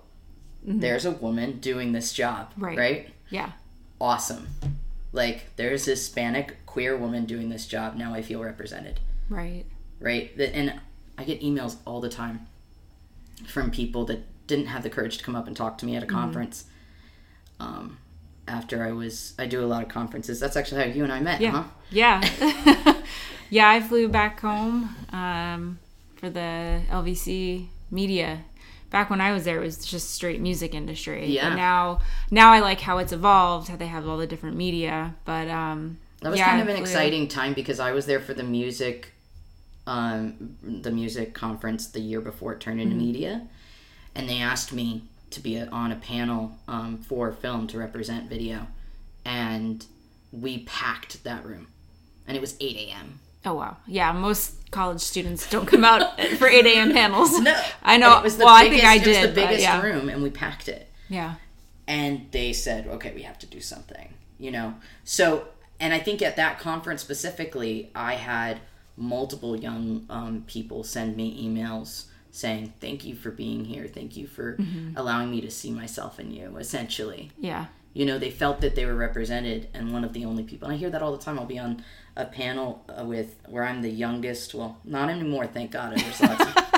[0.65, 2.63] there's a woman doing this job Mm-hmm.
[2.65, 2.77] Right.
[2.79, 3.51] right Yeah.
[4.01, 4.47] awesome
[5.11, 9.65] like there's this hispanic queer woman doing this job now i feel represented Right.
[9.99, 10.67] right and
[11.19, 12.47] i get emails all the time
[13.53, 16.03] from people that didn't have the courage to come up and talk to me at
[16.03, 16.65] a conference
[17.59, 17.97] um,
[18.47, 21.19] after i was i do a lot of conferences that's actually how you and i
[21.19, 21.51] met Yeah.
[21.51, 22.21] huh Yeah.
[23.49, 25.77] yeah, I flew back home um,
[26.15, 28.29] for the LVC media.
[28.89, 31.27] Back when I was there, it was just straight music industry.
[31.27, 31.49] Yeah.
[31.49, 31.99] But now,
[32.31, 35.13] now I like how it's evolved, how they have all the different media.
[35.25, 38.33] But um, That was yeah, kind of an exciting time because I was there for
[38.33, 39.13] the music,
[39.85, 43.05] um, the music conference the year before it turned into Mm-hmm.
[43.05, 43.47] media,
[44.15, 48.29] and they asked me to be a, on a panel um, for film to represent
[48.29, 48.67] video,
[49.25, 49.85] and
[50.31, 51.67] we packed that room,
[52.27, 53.19] and it was eight a.m.
[53.45, 54.11] Oh wow, yeah.
[54.13, 56.93] Most college students don't come out for eight a.m.
[56.93, 57.37] panels.
[57.39, 58.17] No, I know.
[58.17, 59.29] It was the well, biggest, I think I it was did.
[59.29, 59.81] the biggest yeah.
[59.81, 60.89] room, and we packed it.
[61.09, 61.35] Yeah.
[61.87, 65.47] and they said okay we have to do something you know so
[65.83, 68.59] and i think at that conference specifically i had
[68.97, 73.87] multiple young um, people send me emails saying thank you for being here.
[73.87, 74.57] Thank you for
[74.95, 77.31] allowing me to see myself in you essentially.
[77.37, 77.67] Yeah.
[77.93, 80.73] you know they felt that they were represented and one of the only people and
[80.75, 81.37] i hear that all the time.
[81.39, 81.83] I'll be on
[82.15, 84.55] a panel uh, with where i'm the youngest.
[84.55, 86.72] Well not anymore thank god there's lots of,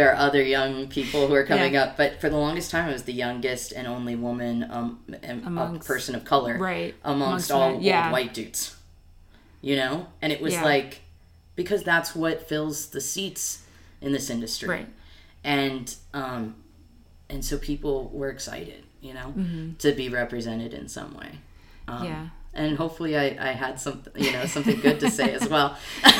[0.00, 1.82] there are other young people who are coming Yeah.
[1.84, 5.84] up but for the longest time i was the youngest and only woman um Amongst-
[5.84, 6.94] a person of color Right.
[7.04, 8.10] amongst, Amongst all men, yeah.
[8.10, 8.76] white dudes
[9.60, 10.64] you know and it was Yeah.
[10.64, 11.00] like
[11.54, 13.62] because that's what fills the seats
[14.00, 14.88] in this industry Right.
[15.44, 16.54] and um
[17.28, 19.34] and so people were excited you know
[19.78, 21.32] to be represented in some way
[21.88, 22.04] um, Mm-hmm.
[22.06, 22.26] Yeah.
[22.54, 25.76] and hopefully I, I had something you know something good to say as well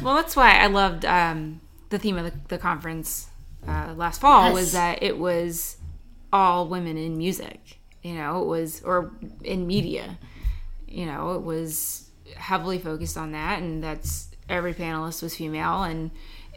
[0.00, 3.28] Well, that's why I loved um, the theme of the, the conference
[3.66, 4.54] uh, last fall Yes.
[4.54, 5.76] was that it was
[6.32, 7.78] all women in music.
[8.02, 9.10] You know, it was or
[9.42, 10.18] in media.
[10.86, 16.10] You know, it was heavily focused on that, and that's every panelist was female, and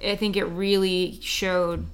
[0.06, 1.86] I think it really showed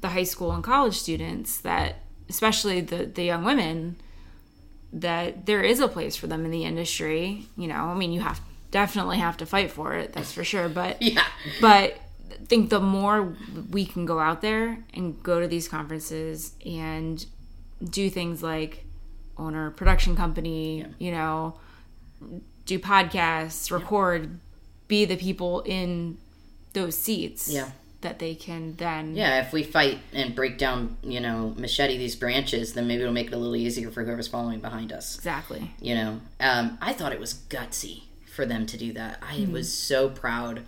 [0.00, 1.96] the high school and college students that,
[2.28, 3.96] especially the the young women,
[4.92, 7.46] that there is a place for them in the industry.
[7.56, 10.68] You know, I mean, you have definitely have to fight for it, that's for sure.
[10.68, 11.24] But yeah
[11.60, 11.96] but
[12.46, 13.34] think the more
[13.70, 17.24] we can go out there and go to these conferences and
[17.82, 18.84] do things like
[19.38, 21.58] own a production company, you know,
[22.66, 24.38] do podcasts, record,
[24.88, 26.18] be the people in
[26.72, 27.70] those seats Yeah.
[28.02, 32.14] that they can then yeah if we fight and break down you know machete these
[32.16, 35.16] branches then maybe it'll make it a little easier for whoever's following behind us.
[35.16, 35.72] Exactly.
[35.80, 39.20] you know um, i thought it was gutsy for them to do that.
[39.20, 40.62] I was so proud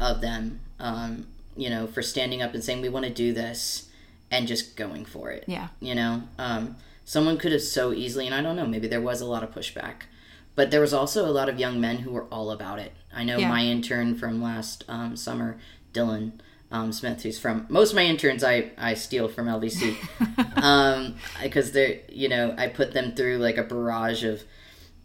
[0.00, 3.88] of them um, you know for standing up and saying we want to do this
[4.30, 5.68] and just going for it Yeah.
[5.80, 9.20] you know um, someone could have so easily and i don't know maybe there was
[9.20, 10.02] a lot of pushback
[10.54, 13.24] but there was also a lot of young men who were all about it i
[13.24, 13.48] know Yeah.
[13.48, 15.56] my intern from last um, summer
[15.92, 16.32] dylan
[16.70, 19.96] um, smith who's from most of my interns i, I steal from lvc
[20.62, 24.42] um, because they're you know i put them through like a barrage of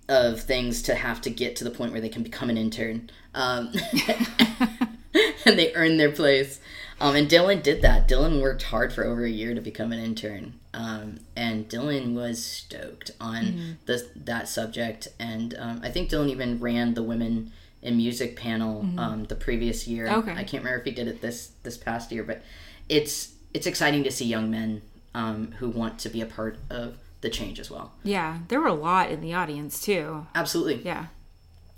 [0.09, 3.09] of things to have to get to the point where they can become an intern.
[3.33, 3.71] Um,
[5.45, 6.59] and they earn their place.
[6.99, 8.07] Um, and Dylan did that.
[8.07, 10.53] Dylan worked hard for over a year to become an intern.
[10.73, 13.71] Um, and Dylan was stoked on Mm-hmm.
[13.85, 15.07] the, that subject.
[15.19, 19.87] And um, I think Dylan even ran the women in music panel um, the previous
[19.87, 20.07] year.
[20.07, 20.29] Mm-hmm.
[20.29, 20.31] Okay.
[20.31, 22.41] I can't remember if he did it this this past year, but
[22.87, 24.81] it's it's exciting to see young men
[25.13, 27.91] um, who want to be a part of the change as well.
[28.03, 30.27] Yeah, there were a lot in the audience too.
[30.35, 30.83] Absolutely.
[30.85, 31.07] Yeah.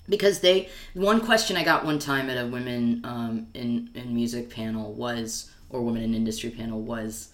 [0.10, 4.50] because they one question I got one time at a women um, in in music
[4.50, 7.30] panel was or women in industry panel was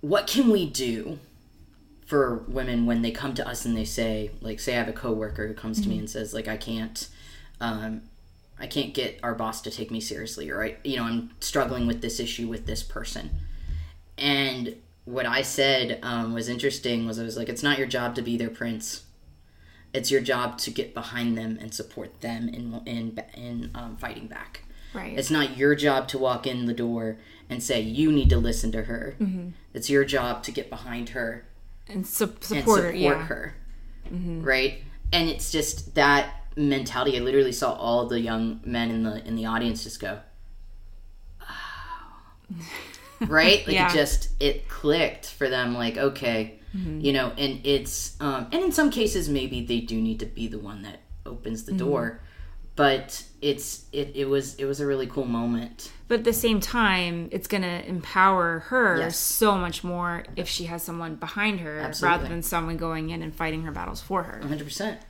[0.00, 1.18] what can we do
[2.06, 4.92] for women when they come to us and they say like say I have a
[4.92, 7.08] coworker who comes to me and says like I can't
[7.60, 8.02] um,
[8.58, 11.86] I can't get our boss to take me seriously or I you know I'm struggling
[11.86, 13.30] with this issue with this person
[14.18, 18.14] and what I said um, was interesting was I was like it's not your job
[18.14, 19.04] to be their prince
[19.94, 24.26] it's your job to get behind them and support them in in in um, fighting
[24.26, 24.64] back.
[24.92, 25.16] Right.
[25.16, 28.72] It's not your job to walk in the door and say you need to listen
[28.72, 29.16] to her.
[29.20, 29.50] Mm-hmm.
[29.72, 31.46] It's your job to get behind her
[31.88, 32.92] and su- and support, her.
[32.92, 33.28] support Yeah.
[34.10, 34.40] Mm-hmm.
[34.40, 34.46] her.
[34.46, 34.82] Right?
[35.12, 37.16] And it's just that mentality.
[37.16, 40.18] I literally saw all the young men in the in the audience just go,
[41.40, 41.46] "Oh."
[43.20, 43.66] right?
[43.66, 43.90] Like Yeah.
[43.90, 45.74] it just it clicked for them.
[45.74, 47.00] Like okay, Mm-hmm.
[47.02, 50.48] you know, and it's um, and in some cases maybe they do need to be
[50.48, 51.78] the one that opens the Mm-hmm.
[51.78, 52.20] door,
[52.76, 55.92] but it's it it was it was a really cool moment.
[56.08, 59.16] But at the same time, it's going to empower her Yes.
[59.18, 62.18] so much more if she has someone behind her Absolutely.
[62.18, 64.38] rather than someone going in and fighting her battles for her.
[64.40, 65.00] One hundred percent.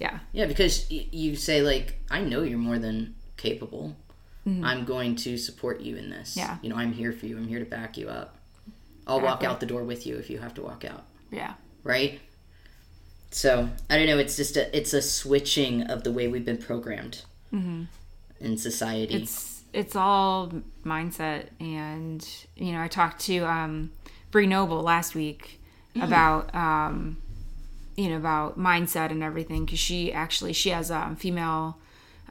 [0.00, 0.18] Yeah.
[0.32, 3.96] Yeah, because y- you say like, I know you're more than capable.
[4.46, 6.30] I'm going to support you in this.
[6.30, 6.38] Mm-hmm.
[6.40, 6.58] Yeah.
[6.62, 7.36] You know, I'm here for you.
[7.36, 8.36] I'm here to back you up.
[9.06, 11.04] I'll walk out the door with you if you have to walk out.
[11.30, 11.54] Yeah.
[11.82, 12.20] Right?
[13.30, 14.18] So I don't know.
[14.18, 17.22] It's just a it's a switching of the way we've been programmed
[18.40, 19.14] in society.
[19.14, 19.22] Mm-hmm.
[19.22, 20.52] It's it's all
[20.84, 23.90] mindset and you know, I talked to um
[24.30, 25.60] Bree Noble last week
[26.00, 27.16] about um
[27.96, 31.78] you know about mindset and everything because she actually she has a um, female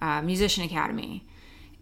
[0.01, 1.25] uh, musician academy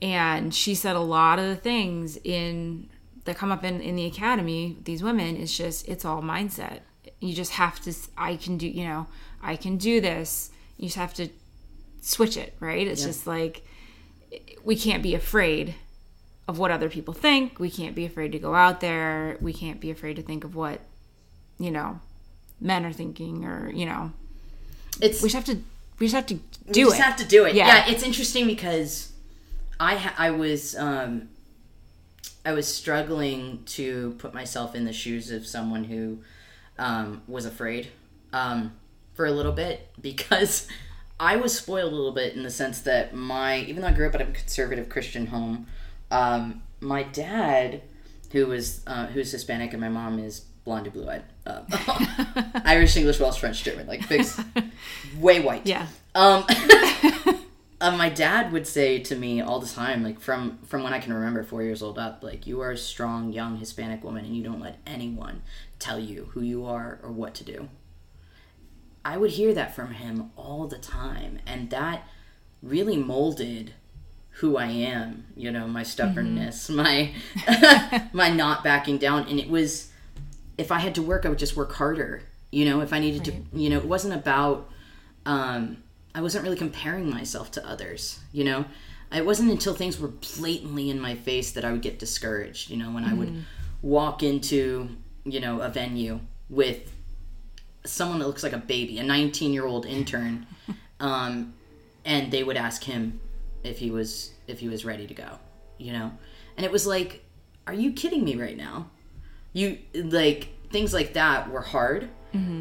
[0.02, 2.90] and she said a lot of the things in
[3.26, 6.80] that come up in in the academy these women is just it's all mindset.
[7.20, 9.08] You just have to i can do you know
[9.42, 10.52] i can do this.
[10.78, 11.30] You just have to
[12.02, 12.88] switch it right?
[12.88, 13.66] It's just like
[14.64, 15.76] we can't be afraid
[16.48, 17.60] of what other people think.
[17.60, 19.38] We can't be afraid to go out there.
[19.40, 20.82] We can't be afraid to think of what
[21.60, 22.00] you know
[22.62, 24.12] men are thinking or you know.
[25.02, 25.64] It's we just have to
[26.00, 26.76] we just have to do it.
[26.76, 27.04] we just it.
[27.04, 27.56] have to do it.
[27.56, 27.68] Yeah.
[27.68, 29.09] Yeah, it's interesting because
[29.80, 31.30] I ha- I was um,
[32.46, 36.20] I was struggling to put myself in the shoes of someone who
[36.78, 37.88] um, was afraid
[38.34, 38.74] um,
[39.14, 40.68] for a little bit because
[41.20, 44.08] I was spoiled a little bit in the sense that my even though I grew
[44.08, 45.68] up in a conservative Christian home,
[46.12, 47.82] um, my dad
[48.32, 51.62] who was uh, who's Hispanic and my mom is blonde and blue eyed, uh,
[52.66, 54.26] Irish, English, Welsh, French, German, like big,
[55.18, 55.66] way white.
[55.66, 56.46] yeah Um,
[57.82, 61.00] uh, my dad would say to me all the time, like from from when I
[61.00, 64.36] can remember, four years old up, like you are a strong young Hispanic woman, and
[64.36, 65.42] you don't let anyone
[65.80, 67.70] tell you who you are or what to do.
[69.06, 72.06] I would hear that from him all the time, and that
[72.62, 73.74] really molded
[74.32, 75.28] who I am.
[75.38, 77.14] You know, my stubbornness, my
[78.14, 79.90] my not backing down, and it was
[80.58, 82.24] if I had to work, I would just work harder.
[82.52, 84.70] You know, if I needed to, you know, it wasn't about.
[85.26, 85.84] Um,
[86.16, 88.20] I wasn't really comparing myself to others.
[88.32, 88.66] You know,
[89.12, 92.70] it wasn't until things were blatantly in my face that I would get discouraged.
[92.70, 93.46] You know, when I would
[93.82, 94.90] walk into
[95.26, 96.20] you know a venue
[96.50, 96.92] with
[97.86, 100.46] someone that looks like a baby, a 19 year old intern,
[101.00, 101.54] um,
[102.06, 103.20] and they would ask him
[103.64, 105.38] if he was if he was ready to go.
[105.78, 106.12] You know,
[106.58, 107.24] and it was like,
[107.68, 108.90] are you kidding me right now?
[109.54, 112.10] You like things like that were hard,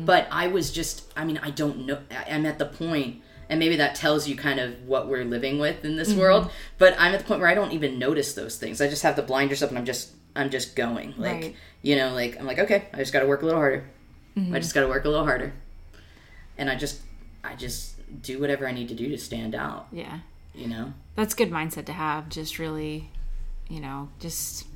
[0.06, 1.12] but I was just.
[1.16, 1.98] I mean, I don't know.
[2.10, 3.22] I- I'm at the point.
[3.50, 6.50] And maybe that tells you kind of what we're living with in this world.
[6.76, 8.80] But I'm at the point where I don't even notice those things.
[8.80, 11.14] I just have the blinders up and I'm just I'm just going.
[11.16, 11.56] Like Right.
[11.82, 13.88] you know, like I'm like, okay, I just gotta work a little harder.
[14.36, 15.52] I just gotta work a little harder.
[16.58, 17.00] And I just
[17.42, 20.20] I just do whatever I need to do to stand out, yeah
[20.54, 20.92] you know?
[21.14, 23.10] that's good mindset to have just really
[23.68, 24.66] you know just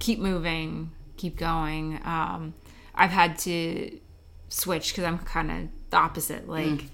[0.00, 2.54] keep moving keep going um
[2.94, 3.98] i've had to
[4.48, 6.88] switch because i'm kind of the opposite like Mm.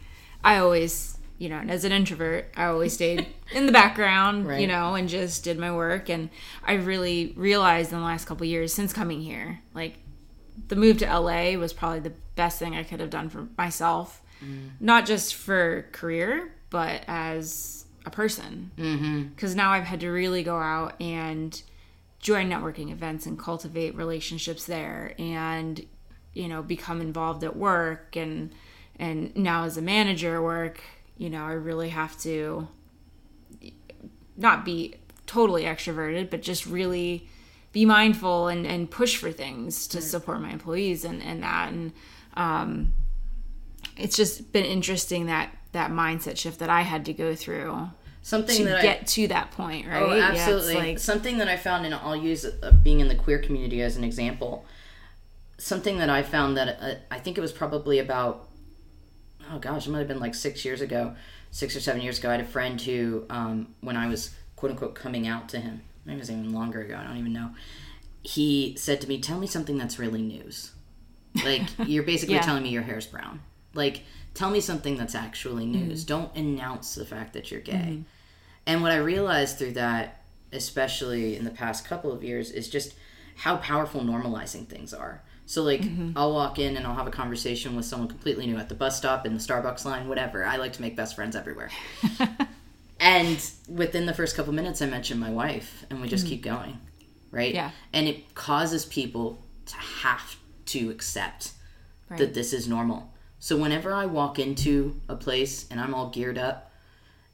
[0.45, 4.67] I always you know and as an introvert i always stayed in the background you
[4.67, 6.09] know and just did my work.
[6.09, 6.31] And
[6.65, 9.99] i really realized in the last couple of years since coming here like
[10.67, 14.21] the move to LA was probably the best thing I could have done for myself,
[14.43, 14.69] mm-hmm.
[14.81, 18.71] not just for career, but as a person.
[18.77, 19.23] Mm-hmm.
[19.29, 21.61] Because now I've had to really go out and
[22.19, 25.85] join networking events and cultivate relationships there, and
[26.35, 28.53] you know become involved at work and
[28.99, 30.81] and now as a manager work,
[31.17, 32.69] you know I really have to
[34.37, 34.95] not be
[35.27, 37.29] totally extroverted, but just really
[37.73, 41.71] be mindful and, and push for things to support my employees and, and that.
[41.73, 41.93] And
[42.35, 42.95] um,
[43.97, 47.91] it's just been interesting that that mindset shift that I had to go through
[48.23, 50.03] Something to that get I to that point, right?
[50.03, 50.75] Oh, Yeah, absolutely.
[50.75, 53.97] like- something that I found, and I'll use uh, being in the queer community as
[53.97, 54.67] an example.
[55.57, 58.48] Something that I found that uh, I think it was probably about,
[59.53, 61.15] oh gosh, it might have been like six years ago,
[61.51, 62.29] six or seven years ago.
[62.29, 65.83] I had a friend who, um, when I was quote unquote coming out to him,
[66.05, 67.51] maybe it was even longer ago, I don't even know.
[68.23, 70.73] He said to me, "Tell me something that's really news.
[71.45, 72.43] Like you're basically Yeah.
[72.43, 73.41] telling me your hair's brown.
[73.75, 74.03] Like
[74.35, 76.05] tell me something that's actually news.
[76.05, 78.03] Don't announce the fact that you're gay."
[78.67, 80.23] And what I realized through that,
[80.53, 82.95] especially in the past couple of years, is just
[83.37, 85.23] how powerful normalizing things are.
[85.49, 86.13] So, like, mm-hmm.
[86.15, 88.99] I'll walk in and I'll have a conversation with someone completely new at the bus
[88.99, 90.45] stop, in the Starbucks line, whatever.
[90.45, 91.71] I like to make best friends everywhere.
[93.01, 96.35] and within the first couple minutes, I mention my wife, and we just mm-hmm.
[96.35, 96.79] keep going,
[97.31, 97.55] right?
[97.55, 97.71] Yeah.
[97.95, 100.37] And it causes people to have
[100.67, 101.53] to accept
[102.09, 102.19] Right.
[102.19, 103.13] that this is normal.
[103.39, 106.73] So whenever I walk into a place and I'm all geared up,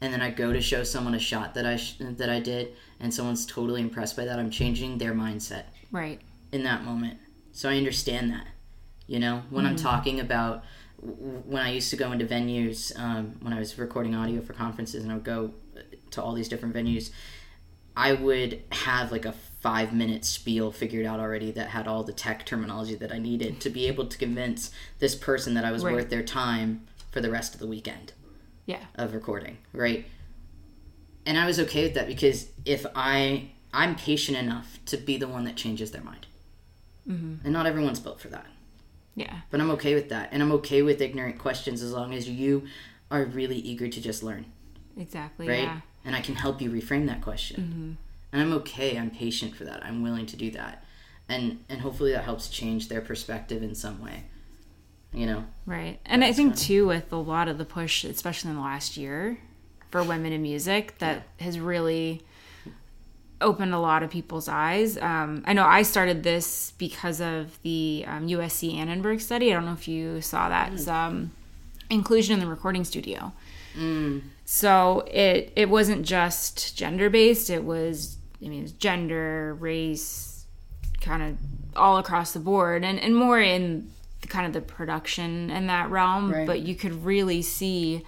[0.00, 2.74] and then I go to show someone a shot that I sh- that I did,
[2.98, 6.20] and someone's totally impressed by that, I'm changing their mindset right.
[6.50, 7.18] in that moment.
[7.54, 8.48] So I understand that.
[9.06, 10.64] You know, when I'm talking about
[11.00, 15.02] when I used to go into venues, um, when I was recording audio for conferences,
[15.02, 15.52] and I would go
[16.10, 17.10] to all these different venues,
[17.96, 22.12] I would have like a five minute spiel figured out already that had all the
[22.12, 25.84] tech terminology that I needed to be able to convince this person that I was
[25.84, 25.94] Right.
[25.94, 28.12] worth their time for the rest of the weekend
[28.66, 28.84] Yeah.
[28.96, 30.06] of recording, right?
[31.26, 35.28] And I was okay with that because if I I'm patient enough to be the
[35.28, 36.26] one that changes their mind,
[37.08, 37.44] mm-hmm.
[37.44, 38.46] and not everyone's built for that.
[39.16, 39.40] Yeah.
[39.50, 42.64] But I'm okay with that, and I'm okay with ignorant questions as long as you
[43.10, 44.46] are really eager to just learn,
[44.96, 45.48] Exactly.
[45.48, 45.62] right?
[45.62, 45.80] Yeah.
[46.04, 47.92] And I can help you reframe that question, Mm-hmm.
[48.32, 48.98] and I'm okay.
[48.98, 49.84] I'm patient for that.
[49.84, 50.84] I'm willing to do that,
[51.28, 54.24] and and hopefully that helps change their perspective in some way.
[55.12, 56.00] You know, Right.
[56.04, 59.38] And I think too with a lot of the push, especially in the last year
[59.90, 62.22] for women in music, that has really
[63.40, 64.96] opened a lot of people's eyes.
[64.98, 69.50] Um, I know I started this because of the um, USC Annenberg study.
[69.50, 70.72] I don't know if you saw that.
[70.72, 71.32] It's, um,
[71.90, 73.32] inclusion in the recording studio.
[74.44, 77.50] So it it wasn't just gender based.
[77.50, 80.44] It was I mean it was gender, race,
[81.00, 81.36] kind of
[81.76, 85.90] all across the board, and and more in the, kind of the production and that
[85.90, 86.32] realm.
[86.32, 86.46] Right.
[86.46, 88.04] But you could really see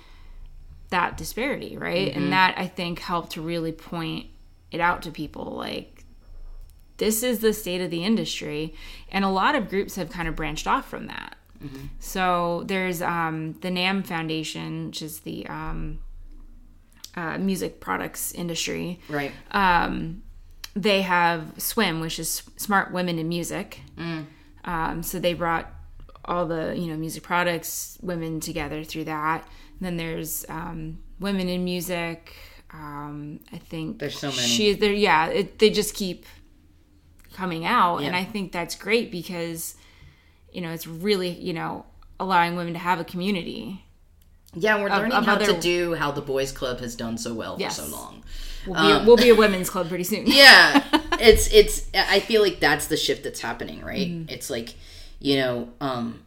[0.91, 2.15] that disparity, right?
[2.15, 4.27] And that I think helped to really point
[4.77, 5.97] it out to people like
[6.99, 8.75] this is the state of the industry.
[9.11, 11.37] And a lot of groups have kind of branched off from that.
[11.99, 15.99] So there's um, the NAMM foundation which is the um,
[17.17, 19.01] uh, music products industry.
[19.09, 19.33] Right?
[19.51, 20.23] um,
[20.75, 23.81] they have swim which is smart women in music.
[24.65, 25.73] Um, so they brought
[26.27, 29.47] all the you know music products women together through that.
[29.79, 32.35] And then there's um, women in music
[32.73, 34.43] um, i think There's so many.
[34.43, 36.27] she there yeah it, they just keep
[37.33, 39.75] coming out and i think that's great because
[40.53, 41.85] you know it's really you know
[42.19, 43.85] allowing women to have a community
[44.55, 47.35] Yeah, we're learning of how other- to do how the boys' club has done so
[47.35, 47.79] well Yes.
[47.79, 48.23] for so long.
[48.67, 50.83] we'll be, a, we'll be a women's club pretty soon yeah
[51.21, 54.31] it's it's i feel like that's the shift that's happening right Mm-hmm.
[54.31, 54.75] it's like
[55.21, 56.23] you know um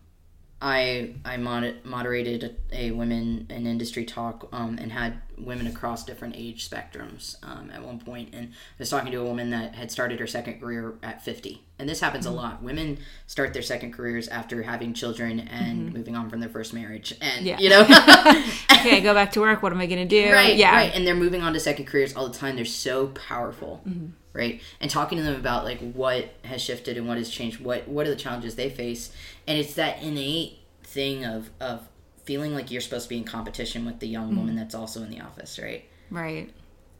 [0.62, 6.04] i i mod- moderated a, a women in industry talk um and had women across
[6.04, 8.30] different age spectrums um at one point.
[8.34, 11.64] And i was talking to a woman that had started her second career at 50
[11.80, 12.34] and this happens Mm-hmm.
[12.38, 12.62] a lot.
[12.62, 17.14] Women start their second careers after having children and moving on from their first marriage.
[17.22, 17.48] And Mm-hmm.
[17.48, 17.60] Yeah.
[17.60, 18.44] you know?
[18.82, 19.64] Okay go back to work.
[19.64, 20.30] What am i gonna do?
[20.32, 20.76] Right yeah.
[20.76, 20.92] right.
[20.94, 22.58] And they're moving on to second careers all the time.
[22.58, 24.08] They're so powerful Mm-hmm.
[24.34, 24.62] right?
[24.82, 28.06] And talking to them about like what has shifted and what has changed what what
[28.06, 29.14] are the challenges they face
[29.48, 31.88] and it's that innate thing of of
[32.26, 34.58] feeling like you're supposed to be in competition with the young woman Mm-hmm.
[34.58, 35.86] that's also in the office right?
[36.12, 36.50] Right.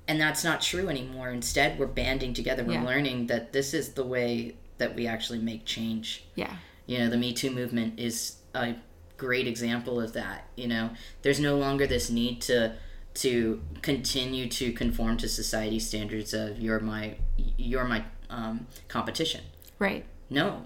[0.08, 1.30] And that's not true anymore.
[1.30, 2.64] Instead we're banding together.
[2.64, 2.84] We're Yeah.
[2.86, 6.24] learning that this is the way that we actually make change.
[6.36, 6.56] Yeah.
[6.88, 8.76] You know the me too movement is a
[9.18, 10.92] great example of that you know?
[11.22, 12.76] There's no longer this need to
[13.16, 17.18] to continue to conform to society standards of you're my
[17.58, 19.42] you're my um, competition.
[19.80, 20.06] Right.
[20.30, 20.64] No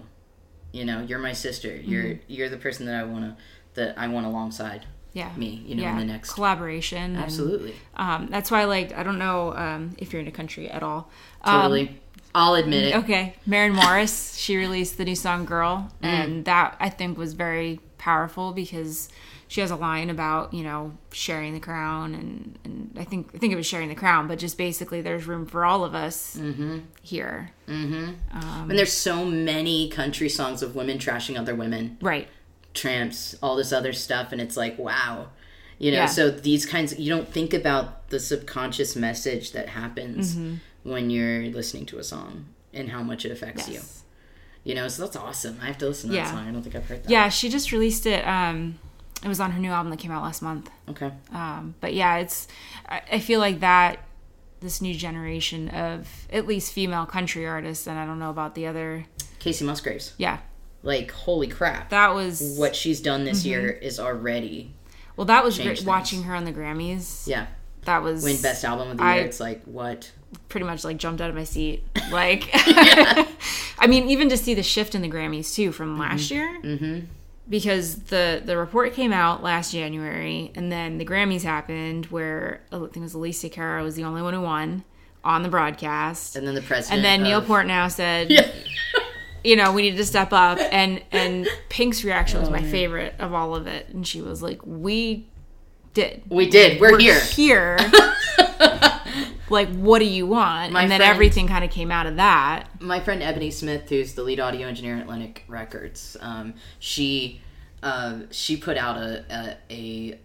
[0.74, 1.74] You know, you're my sister.
[1.74, 3.36] You're you're the person that I want to
[3.80, 5.62] that I want alongside yeah me.
[5.66, 9.18] You know, yeah in the next collaboration and, absolutely, um, that's why like i don't
[9.26, 11.08] know um, if you're in a country at all
[11.42, 12.00] Um, totally.
[12.34, 12.94] I'll admit it.
[13.02, 16.06] okay Maren morris she released the new song girl Mm.
[16.08, 19.08] and that i think was very powerful because
[19.54, 23.38] she has a line about you know sharing the crown and, and i think i
[23.38, 26.36] think it was sharing the crown but just basically there's room for all of us
[26.36, 26.78] Mm-hmm.
[27.02, 28.16] here and
[28.78, 31.98] there's so many country songs of women trashing other women.
[32.00, 32.26] right
[32.74, 35.28] tramps, all this other stuff, and it's like, wow.
[35.78, 36.06] You know, Yeah.
[36.06, 40.90] so these kinds you don't think about the subconscious message that happens Mm-hmm.
[40.90, 43.74] when you're listening to a song and how much it affects you.
[43.74, 44.02] Yes.
[44.64, 45.58] You know, so that's awesome.
[45.62, 46.24] I have to listen to Yeah.
[46.24, 46.48] that song.
[46.48, 47.10] I don't think I've heard that.
[47.10, 48.78] yeah she just released it um
[49.24, 51.10] it was on her new album that came out last month Okay.
[51.32, 52.46] Um, but yeah, it's
[52.88, 54.00] I, I feel like that
[54.60, 58.66] this new generation of at least female country artists, and I don't know about the
[58.66, 59.04] other.
[59.40, 60.14] Kacey Musgraves.
[60.16, 60.38] Yeah,
[60.82, 61.90] Like, holy crap.
[61.90, 63.48] that was what she's done this Mm-hmm.
[63.50, 64.72] year is already
[65.16, 65.26] well.
[65.26, 67.26] That was great watching her on the Grammys.
[67.26, 67.46] yeah.
[67.84, 69.24] That was Win best album of the I- year.
[69.26, 70.10] It's like what?
[70.48, 71.82] pretty much like jumped out of my seat.
[72.10, 72.48] Like,
[73.78, 76.58] I mean, even to see the shift in the Grammys too from last year.
[76.62, 77.06] Mm-hmm.
[77.48, 82.78] Because the the report came out last January, and then the Grammys happened, where I
[82.78, 84.82] think it was Alessia Cara was the only one who won
[85.22, 86.36] on the broadcast.
[86.36, 86.96] And then the president.
[86.98, 88.50] And then Neil of- Portnow said, Yeah.
[89.44, 90.58] you know, we need to step up.
[90.58, 93.88] And and Pink's reaction was my Oh, favorite of all of it.
[93.90, 95.28] And she was like, "We
[95.92, 96.22] did.
[96.30, 96.80] We did.
[96.80, 97.20] We're, We're here.
[97.20, 97.78] Here.
[99.54, 102.16] like, what do you want?" My and then friend- everything kind of came out of
[102.16, 102.68] that.
[102.80, 107.40] my friend Ebonie Smith, who's the lead audio engineer at Atlantic Records, um, she
[107.82, 110.18] uh, she put out a, a a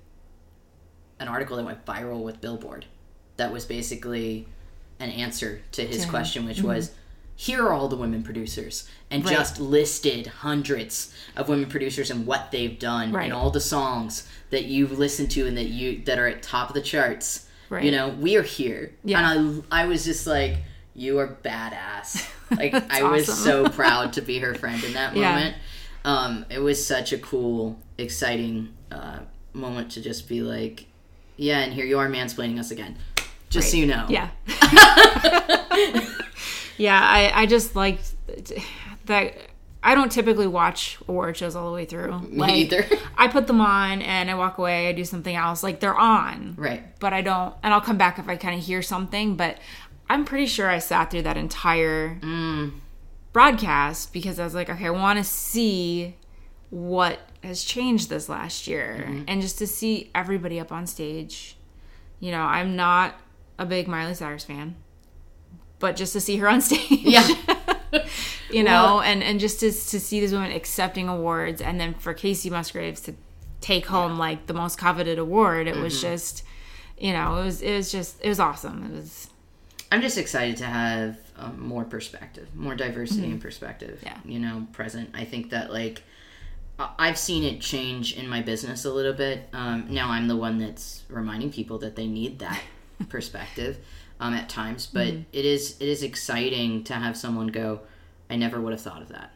[1.19, 2.86] an article that went viral with Billboard
[3.38, 4.47] that was basically
[4.99, 6.91] an answer to his question, which was.
[7.36, 9.30] Here are all the women producers, and Mm-hmm.
[9.30, 9.38] Right.
[9.38, 13.23] just listed hundreds of women producers and what they've done, Right.
[13.23, 16.67] and all the songs that you've listened to and that you that are at top
[16.67, 17.47] of the charts.
[17.70, 17.84] Right.
[17.84, 19.32] You know, we are here, Yeah.
[19.32, 20.57] and I I was just like,
[20.95, 22.28] you are badass.
[22.51, 25.30] Like I was so proud to be her friend in that Yeah.
[25.36, 25.55] moment.
[26.03, 29.20] Um, it was such a cool, exciting uh,
[29.53, 30.88] moment to just be like,
[31.38, 32.97] yeah, and here you are mansplaining us again.
[33.51, 34.07] Just so you know.
[34.09, 34.30] Yeah.
[36.78, 38.13] yeah, I, I just liked
[39.05, 39.36] that.
[39.82, 42.19] I don't typically watch award shows all the way through.
[42.30, 42.86] Me either.
[43.17, 44.88] I put them on and I walk away.
[44.89, 45.63] I do something else.
[45.63, 46.99] Like they're on, Right.
[46.99, 47.55] but I don't.
[47.63, 49.36] And I'll come back if I kind of hear something.
[49.38, 49.57] But
[50.09, 52.73] I'm pretty sure I sat through that entire Mm.
[53.32, 56.15] broadcast because I was like, okay, I want to see
[56.69, 59.23] what has changed this last year, Mm-hmm.
[59.27, 61.55] and just to see everybody up on stage.
[62.19, 63.15] You know, I'm not
[63.57, 64.75] a big Miley Cyrus fan,
[65.80, 67.27] but just to see her on stage, Yeah.
[68.51, 71.93] you know, Well- and and just to to see these women accepting awards, and then
[71.95, 73.13] for Kacey Musgraves to
[73.61, 75.83] take home like the most coveted award, it Mm-hmm.
[75.83, 76.43] was just,
[76.97, 78.83] you know, it was it was just it was awesome.
[78.85, 79.29] It was
[79.91, 83.99] I'm just excited to have um, more perspective, more diversity and perspective.
[84.03, 84.29] Mm-hmm.
[84.29, 84.33] Yeah.
[84.33, 85.09] You know, present.
[85.13, 86.03] I think that like
[86.97, 89.49] I've seen it change in my business a little bit.
[89.51, 92.61] Um, now I'm the one that's reminding people that they need that
[93.09, 93.77] perspective
[94.20, 95.22] um, at times, but Mm-hmm.
[95.34, 97.82] it is it is exciting to have someone go,
[98.30, 99.32] "I never would have thought of that."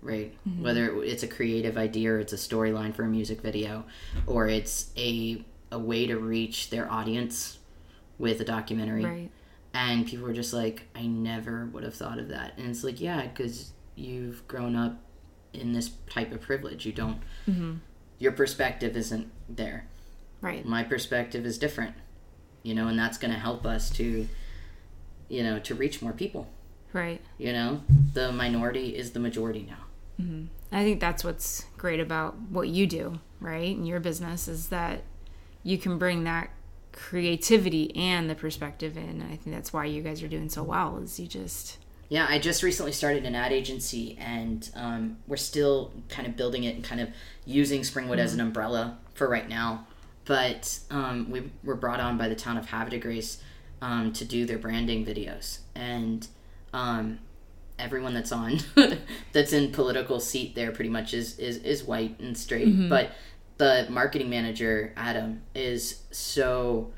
[0.00, 0.32] Right.
[0.48, 0.62] Mm-hmm.
[0.62, 3.84] Whether it's a creative idea or it's a storyline for a music video,
[4.26, 7.58] or it's a a way to reach their audience
[8.18, 9.30] with a documentary right.
[9.74, 13.00] and people are just like i never would have thought of that and it's like
[13.02, 14.96] yeah because you've grown up
[15.52, 17.20] in this type of privilege you don't
[18.18, 19.86] your perspective isn't there
[20.40, 20.64] Right.
[20.64, 21.94] my perspective is different
[22.62, 24.28] you know and that's going to help us to
[25.28, 26.46] you know to reach more people
[26.92, 27.20] Right.
[27.36, 27.82] you know
[28.14, 29.84] the minority is the majority now
[30.72, 33.70] I think that's what's great about what you do, right?
[33.70, 35.02] In your business is that
[35.62, 36.50] you can bring that
[36.92, 39.22] creativity and the perspective in.
[39.22, 41.78] I think that's why you guys are doing so well is you just
[42.08, 46.64] Yeah, I just recently started an ad agency, and um, we're still kind of building
[46.64, 47.10] it and kind of
[47.46, 49.86] using Springwood as an umbrella for right now.
[50.28, 53.42] But um, we were brought on by the town of Havre Grace
[53.80, 56.28] um, to do their branding videos, and
[56.74, 57.18] um,
[57.78, 58.58] everyone that's on
[59.32, 62.66] that's in political seat there pretty much is is, is white and straight.
[62.90, 63.12] But
[63.56, 66.92] the marketing manager Adam is so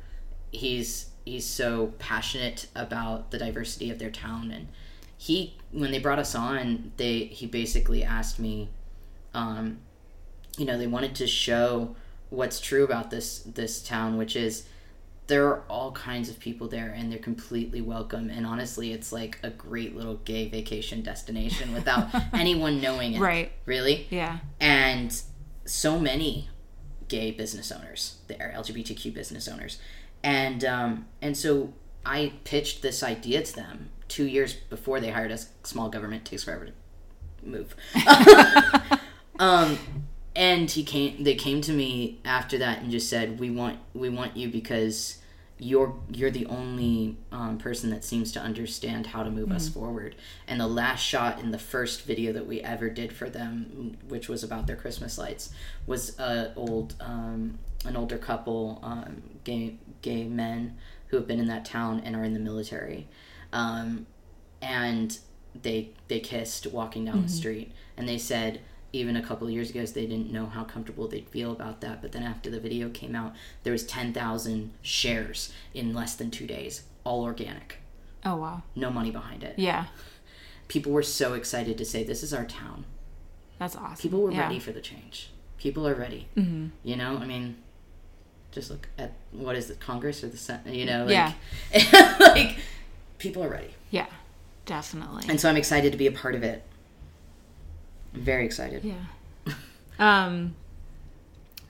[0.51, 4.51] he's he's so passionate about the diversity of their town.
[4.51, 4.67] And
[5.17, 8.71] he when they brought us on they he basically asked me
[9.35, 9.79] um
[10.59, 11.95] you know they wanted to show
[12.31, 14.65] what's true about this this town which is
[15.27, 18.31] there are all kinds of people there and they're completely welcome.
[18.31, 23.21] And honestly it's like a great little gay vacation destination without anyone knowing it.
[23.21, 23.53] Right.
[23.65, 24.09] really?
[24.11, 24.39] Yeah.
[24.59, 25.21] and
[25.65, 26.49] so many
[27.07, 29.79] gay business owners there lgbtq business owners.
[30.25, 31.75] And um, and so
[32.05, 35.51] i pitched this idea to them two years before they hired us.
[35.63, 36.73] Small government takes forever to
[37.45, 37.77] move.
[39.41, 39.79] Um,
[40.41, 44.09] and he came they came to me after that and just said we want we
[44.09, 45.19] want you because
[45.59, 50.17] you're you're the only um, person that seems to understand how to move us forward.
[50.49, 54.31] And the last shot in the first video that we ever did for them which
[54.31, 55.51] was about their christmas lights
[55.87, 60.79] was a old um, an older couple um, gay gay men
[61.09, 63.09] who have been in that town and are in the military.
[63.53, 64.07] Um,
[64.63, 65.19] and
[65.61, 67.73] they they kissed walking down the street.
[67.99, 68.63] And they said
[68.93, 72.03] even a couple of years ago they didn't know how comfortable they'd feel about that
[72.03, 73.33] but then after the video came out
[73.63, 77.79] there was 10,000 shares in less than 2 days all organic
[78.25, 78.63] Oh wow.
[78.77, 79.87] no money behind it Yeah.
[80.69, 82.85] people were so excited to say this is our town
[83.59, 83.97] That's awesome.
[83.97, 84.43] people were yeah.
[84.43, 86.69] ready for the change people are ready mm-hmm.
[86.83, 87.57] you know i mean
[88.53, 91.35] just look at what is it congress or the senate you know like,
[91.73, 92.17] Yeah.
[92.21, 92.57] like
[93.19, 94.07] people are ready Yeah.
[94.67, 95.25] Definitely.
[95.29, 96.63] and so i'm excited to be a part of it
[98.13, 99.55] very excited Yeah.
[99.99, 100.55] Um.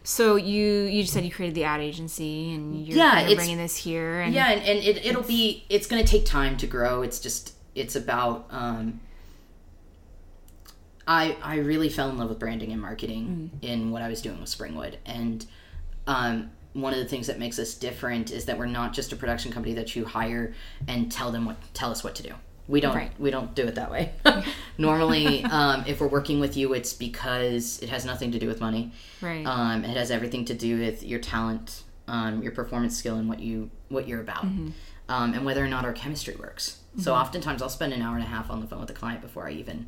[0.03, 3.59] So you you just said you created the ad agency and you're Yeah, it's- bringing
[3.59, 6.67] this here and yeah and, and it, it'll be it's going to take time to
[6.67, 9.01] grow it's just it's about um
[11.07, 14.41] i i really fell in love with branding and marketing in what i was doing
[14.41, 15.47] with springwood and
[16.07, 19.17] um one of the things that makes us different is that we're not just a
[19.17, 20.55] production company that you hire
[20.89, 22.33] and tell them what tell us what to do
[22.71, 23.13] we don't Right.
[23.19, 24.13] we don't do it that way.
[24.79, 28.61] Normally um, if we're working with you it's because it has nothing to do with
[28.61, 28.93] money.
[29.21, 29.45] Right.
[29.47, 33.41] um, it has everything to do with your talent, um, your performance skill, and what
[33.41, 36.79] you what you're about, um, and whether or not our chemistry works.
[36.99, 39.21] So oftentimes I'll spend an hour and a half on the phone with the client
[39.21, 39.87] before I even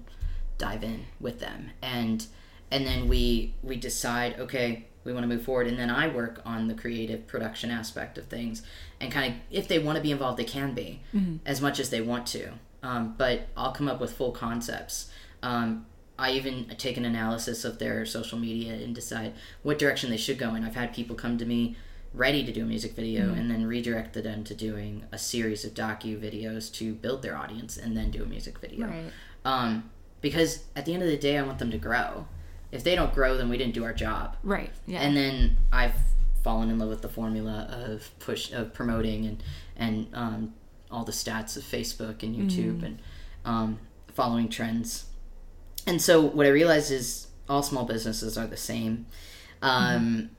[0.59, 2.27] dive in with them, and
[2.71, 6.41] and then we we decide okay we want to move forward, and then I work
[6.45, 8.63] on the creative production aspect of things,
[9.01, 11.01] and kind of if they want to be involved, they can be
[11.45, 12.51] as much as they want to.
[12.83, 15.11] Um, but I'll come up with full concepts.
[15.43, 15.87] Um,
[16.19, 20.39] I even take an analysis of their social media and decide what direction they should
[20.39, 20.65] go in.
[20.65, 21.77] I've had people come to me
[22.15, 25.73] ready to do a music video and then redirect them to doing a series of
[25.73, 28.87] docu videos to build their audience and then do a music video.
[28.87, 29.13] right.
[29.45, 32.27] Um, because at the end of the day, I want them to grow.
[32.71, 34.37] If they don't grow, then we didn't do our job.
[34.43, 34.71] Right.
[34.87, 35.01] Yeah.
[35.01, 35.95] And then I've
[36.45, 39.43] fallen in love with the formula of push of promoting and
[39.77, 40.55] and um,
[40.93, 42.99] all the stats of Facebook and YouTube and
[43.45, 43.79] um,
[44.15, 45.07] following trends.
[45.87, 49.07] And so what I realized is all small businesses are the same.
[49.63, 50.31] Um,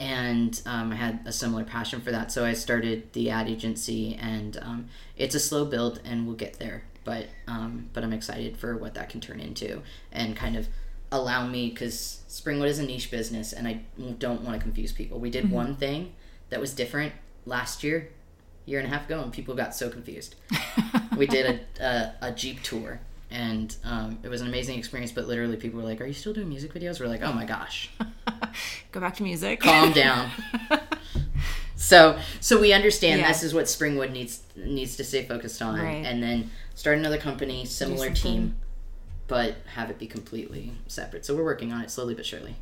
[0.00, 4.18] And um, I had a similar passion for that, so I started the ad agency,
[4.20, 6.82] and um, it's a slow build, and we'll get there.
[7.04, 10.66] But um, but I'm excited for what that can turn into, and kind of
[11.12, 13.82] allow me because Springwood is a niche business, and I
[14.18, 15.20] don't want to confuse people.
[15.20, 16.12] We did one thing
[16.50, 17.12] that was different
[17.46, 18.10] last year,
[18.66, 20.34] year and a half ago, and people got so confused.
[21.16, 23.00] we did a, a, a Jeep tour,
[23.30, 25.12] and um, it was an amazing experience.
[25.12, 27.44] But literally, people were like, "Are you still doing music videos?" We're like, "Oh my
[27.44, 27.90] gosh,
[28.92, 29.60] Go back to music.
[29.60, 30.30] calm down."
[31.76, 33.28] so so we understand Yeah.
[33.28, 36.04] this is what Springwood needs needs to stay focused on, Right.
[36.06, 38.56] and then start another company, similar team,
[39.26, 41.24] but have it be completely separate.
[41.26, 42.56] So we're working on it slowly but surely.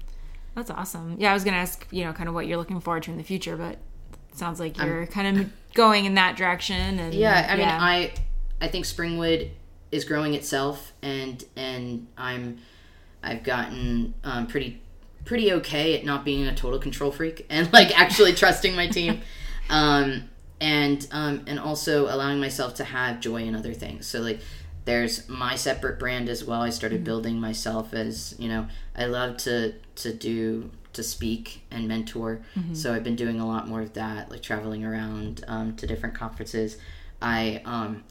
[0.54, 1.16] That's awesome.
[1.18, 3.16] Yeah, I was gonna ask, you know, kind of what you're looking forward to in
[3.16, 3.78] the future, but
[4.36, 6.98] sounds like you're kind of going in that direction.
[6.98, 8.14] And Yeah, I mean, I
[8.60, 9.50] I think Springwood
[9.90, 12.58] is growing itself, and and I'm
[13.22, 14.80] I've gotten um, pretty
[15.24, 19.20] pretty okay at not being a total control freak and like actually trusting my team,
[19.70, 20.28] um,
[20.60, 24.06] and um, and also allowing myself to have joy in other things.
[24.06, 24.40] So like.
[24.84, 26.60] There's my separate brand as well.
[26.60, 28.66] I started building myself as you know.
[28.96, 32.42] I love to to do to speak and mentor.
[32.74, 36.14] So I've been doing a lot more of that, like traveling around um, to different
[36.14, 36.78] conferences.
[37.20, 38.04] I um,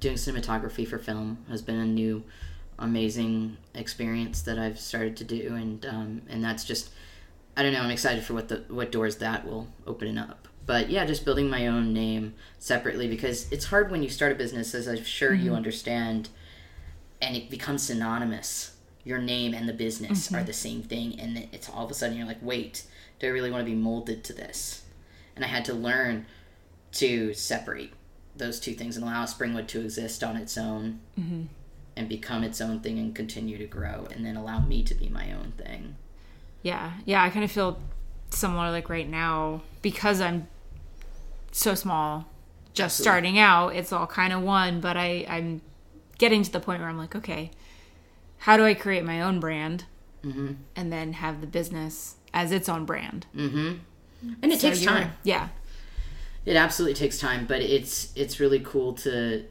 [0.00, 2.24] doing cinematography for film has been a new
[2.78, 6.90] amazing experience that I've started to do, and um, and that's just
[7.56, 7.80] I don't know.
[7.80, 10.46] I'm excited for what the what doors that will open up.
[10.64, 14.34] But yeah, just building my own name separately because it's hard when you start a
[14.34, 16.28] business, as I'm sure you understand,
[17.22, 18.74] and it becomes synonymous.
[19.08, 20.46] Your name and the business are mm-hmm.
[20.46, 22.84] the same thing, and it's all of a sudden you're like, wait,
[23.18, 24.82] do I really want to be molded to this?
[25.34, 26.26] And I had to learn
[26.92, 27.92] to separate
[28.36, 31.44] those two things and allow Springwood to exist on its own mm-hmm.
[31.96, 35.08] and become its own thing and continue to grow, and then allow me to be
[35.08, 35.96] my own thing.
[36.62, 37.80] yeah, yeah, I kind of feel
[38.30, 40.48] similar like right now because I'm
[41.52, 42.26] so small,
[42.74, 43.74] just starting out.
[43.74, 45.62] It's all kind of one, but I I'm
[46.18, 47.50] getting to the point where I'm like, okay,
[48.38, 49.84] how do I create my own brand,
[50.24, 50.54] Mm-hmm.
[50.74, 53.26] and then have the business as its own brand?
[53.34, 53.80] And
[54.42, 55.12] it So takes time.
[55.22, 55.48] Yeah,
[56.44, 59.44] It absolutely takes time, but it's it's really cool to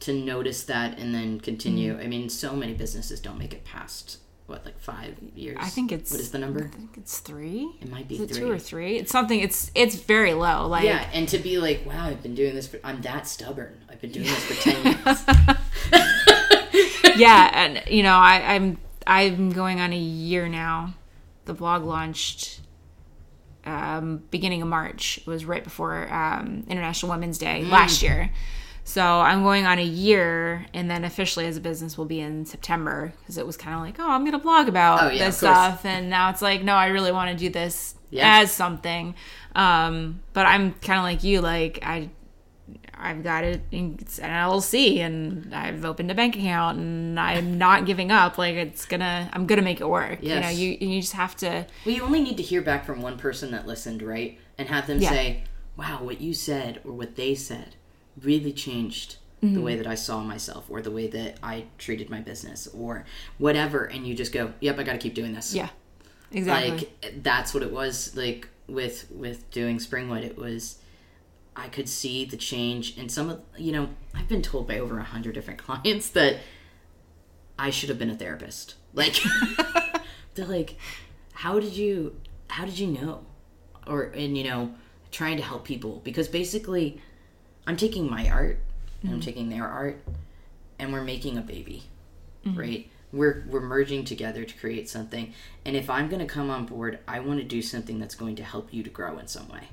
[0.00, 1.92] to notice that and then continue.
[1.94, 2.02] Mm-hmm.
[2.02, 5.56] I mean, so many businesses don't make it past what like five years.
[5.60, 6.64] I think it's what is the number?
[6.64, 7.70] I think it's three.
[7.80, 8.40] It might be Is it three.
[8.40, 8.96] two or three?
[8.98, 9.40] It's something.
[9.40, 10.66] It's it's very low.
[10.66, 12.80] Like Yeah, and to be like, wow, I've been doing this for.
[12.84, 13.80] I'm that stubborn.
[13.88, 15.24] I've been doing this for ten years.
[17.16, 20.94] yeah, and you know, I, I'm I'm going on a year now.
[21.44, 22.60] The blog launched
[23.64, 25.18] um, beginning of March.
[25.18, 28.30] It was right before um, International Women's Day last year.
[28.84, 32.44] So I'm going on a year, and then officially as a business will be in
[32.46, 35.26] September because it was kind of like, oh, I'm going to blog about Oh, yeah,
[35.26, 38.40] this stuff, and now it's like, no, I really want to do this Yeah.
[38.40, 39.14] as something.
[39.54, 42.10] Um, but I'm kind of like you, like I
[43.02, 43.60] I've got it.
[43.72, 48.38] It's an LLC, and I've opened a bank account, and I'm not giving up.
[48.38, 50.22] Like it's gonna, I'm gonna make it work.
[50.22, 51.66] You know, you you just have to.
[51.84, 54.38] well, you only need to hear back from one person that listened, right?
[54.58, 55.10] And have them Yeah.
[55.10, 55.44] say,
[55.76, 57.74] wow, what you said or what they said
[58.20, 59.62] really changed the Mm-hmm.
[59.62, 63.04] way that I saw myself or the way that I treated my business or
[63.38, 63.84] whatever.
[63.86, 65.52] And you just go, yep, I got to keep doing this.
[65.52, 65.70] Yeah,
[66.30, 66.70] exactly.
[67.02, 70.78] like that's what it was like with with doing springwood it was
[71.56, 74.98] i could see the change and some of you know i've been told by over
[74.98, 76.38] a hundred different clients that
[77.58, 78.74] i should have been a therapist.
[78.94, 79.18] Like
[80.34, 80.76] they're like
[81.32, 82.16] how did you
[82.48, 83.24] how did you know?
[83.86, 84.74] Or and you know
[85.10, 86.00] trying to help people.
[86.04, 87.00] Because basically
[87.66, 88.58] i'm taking my art
[89.02, 89.24] and i'm mm-hmm.
[89.24, 90.02] taking their art
[90.78, 91.84] and we're making a baby
[92.44, 92.58] mm-hmm.
[92.58, 92.88] right?
[93.12, 95.34] We're we're merging together to create something.
[95.64, 98.36] And if i'm going to come on board i want to do something that's going
[98.36, 99.68] to help you to grow in some way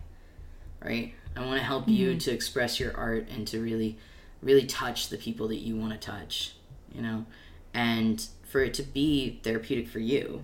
[0.84, 1.14] right?
[1.36, 2.18] I want to help you mm-hmm.
[2.20, 3.98] to express your art and to really
[4.42, 6.54] really touch the people that you want to touch
[6.94, 7.26] you know?
[7.74, 10.44] And for it to be therapeutic for you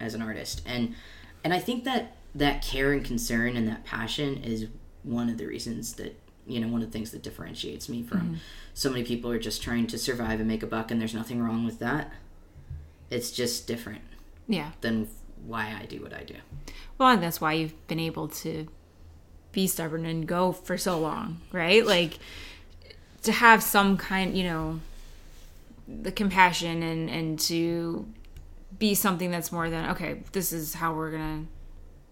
[0.00, 0.62] as an artist.
[0.66, 0.94] And
[1.42, 4.66] and i think that that care and concern and that passion is
[5.02, 8.20] one of the reasons that you know one of the things that differentiates me from
[8.20, 8.34] mm-hmm.
[8.72, 11.42] so many people are just trying to survive and make a buck and there's nothing
[11.42, 12.12] wrong with that.
[13.10, 14.00] It's just different
[14.48, 14.70] yeah.
[14.80, 15.08] than
[15.46, 16.36] why i do what i do.
[16.96, 18.66] Well, and that's why you've been able to
[19.54, 21.86] be stubborn and go for so long, right?
[21.86, 22.18] Like
[23.22, 24.80] to have some kind, you know,
[25.88, 28.06] the compassion and and to
[28.78, 31.44] be something that's more than okay, this is how we're gonna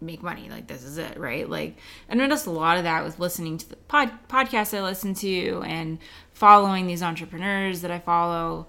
[0.00, 0.48] make money.
[0.48, 1.48] Like this is it, right?
[1.48, 1.76] Like
[2.08, 5.62] I noticed a lot of that with listening to the pod podcasts I listen to
[5.66, 5.98] and
[6.32, 8.66] following these entrepreneurs that I follow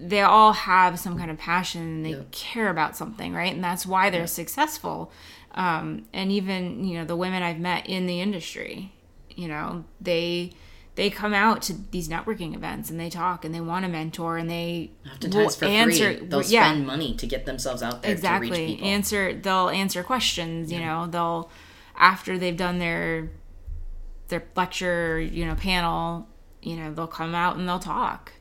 [0.00, 2.22] they all have some kind of passion and they Yeah.
[2.30, 3.52] care about something, right?
[3.52, 5.10] And that's why they're successful.
[5.54, 8.92] Um, and even you know the women I've met in the industry,
[9.34, 10.52] you know they
[10.98, 14.36] they come out to these networking events and they talk and they want to mentor
[14.36, 16.68] and they oftentimes for answer free they'll yeah.
[16.72, 18.82] spend money to get themselves out there to reach exactly.
[18.82, 21.50] answer they'll answer questions you know they'll
[21.96, 23.30] after they've done their
[24.26, 26.26] their lecture you know panel
[26.62, 28.32] you know they'll come out and they'll talk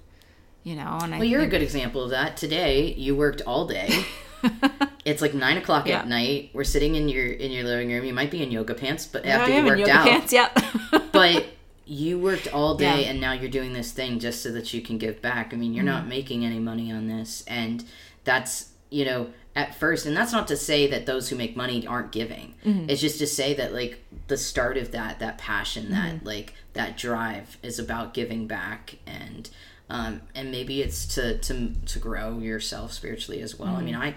[0.63, 2.37] you know and I well you're a good example of that.
[2.37, 4.03] Today you worked all day
[5.05, 5.99] it's like nine o'clock Yeah.
[5.99, 8.73] at night we're sitting in your in your living room you might be in yoga
[8.73, 10.57] pants but I after you worked yoga out pants, yep.
[11.11, 11.45] but
[11.85, 13.09] you worked all day Yeah.
[13.11, 15.53] and now you're doing this thing just so that you can give back.
[15.53, 15.93] I mean, you're Mm-hmm.
[15.93, 17.83] not making any money on this and
[18.25, 21.87] that's, you know, at first and that's not to say that those who make money
[21.87, 22.55] aren't giving.
[22.65, 22.89] Mm-hmm.
[22.89, 26.25] It's just to say that like the start of that that passion, that Mm-hmm.
[26.27, 29.49] like that drive is about giving back and
[29.89, 33.75] um and maybe it's to to to grow yourself spiritually as well.
[33.75, 34.03] I mean, Mm-hmm.
[34.03, 34.15] I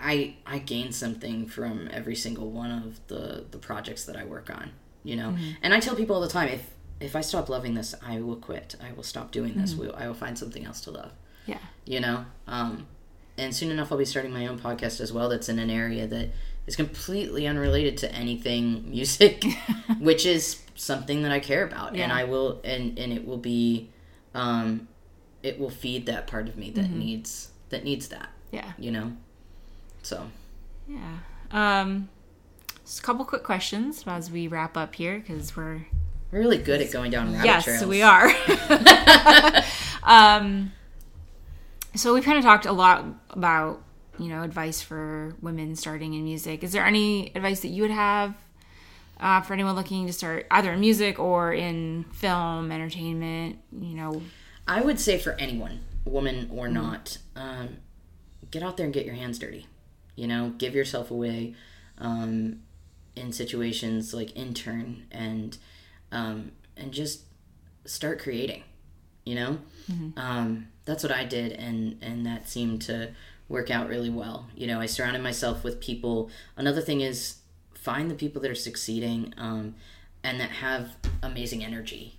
[0.00, 4.50] I I gain something from every single one of the the projects that I work
[4.50, 4.70] on,
[5.02, 5.30] you know.
[5.30, 5.50] Mm-hmm.
[5.62, 6.70] And I tell people all the time if
[7.00, 8.76] if I stop loving this, I will quit.
[8.82, 9.60] I will stop doing Mm-hmm.
[9.60, 9.74] this.
[9.74, 11.12] We'll, I will find something else to love,
[11.46, 11.58] yeah.
[11.86, 12.24] you know.
[12.46, 12.86] Um
[13.36, 16.06] and soon enough I'll be starting my own podcast as well that's in an area
[16.06, 16.30] that
[16.66, 19.44] is completely unrelated to anything music,
[19.98, 22.04] which is something that I care about Yeah.
[22.04, 23.90] and I will and and it will be
[24.34, 24.88] um
[25.42, 26.98] it will feed that part of me that Mm-hmm.
[26.98, 28.72] needs that needs that, Yeah.
[28.78, 29.12] you know.
[30.02, 30.28] So,
[30.88, 31.18] Yeah.
[31.50, 32.08] Um,
[32.84, 35.86] just a couple quick questions as we wrap up here because we're
[36.30, 37.84] We're really good at going down rabbit yes, trails.
[37.86, 38.28] we are.
[40.02, 40.72] um,
[41.94, 43.82] so we've kind of talked a lot about
[44.18, 46.62] you know advice for women starting in music.
[46.64, 48.34] Is there any advice that you would have
[49.24, 53.58] uh, for anyone looking to start either in music or in film, entertainment?
[53.72, 54.22] You know,
[54.68, 56.74] I would say for anyone, woman or Mm-hmm.
[56.74, 57.68] not, um,
[58.50, 59.66] get out there and get your hands dirty.
[60.14, 61.54] You know, give yourself away.
[61.98, 62.60] Um,
[63.16, 65.56] in situations like intern and
[66.10, 67.22] um, and just
[67.84, 68.64] start creating.
[69.24, 69.58] You know,
[70.16, 73.12] um, that's what I did, and and that seemed to
[73.48, 74.48] work out really well.
[74.56, 76.28] You know, I surrounded myself with people.
[76.56, 77.36] Another thing is
[77.84, 79.74] find the people that are succeeding um,
[80.22, 82.18] and that have amazing energy.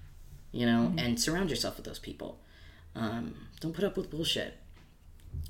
[0.51, 2.39] You know, and surround yourself with those people.
[2.95, 4.53] Um, don't put up with bullshit.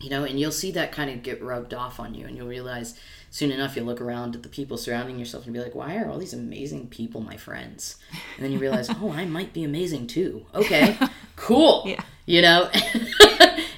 [0.02, 2.48] You know and you'll see that kind of get rubbed off on you and you'll
[2.48, 3.00] realize
[3.30, 6.10] soon enough you'll look around at the people surrounding yourself and be like why are
[6.10, 7.98] all these amazing people my friends?
[8.36, 10.48] And then you realize oh i might be amazing too.
[10.56, 10.98] Okay
[11.36, 11.84] cool.
[11.86, 12.02] Yeah.
[12.26, 12.70] you know?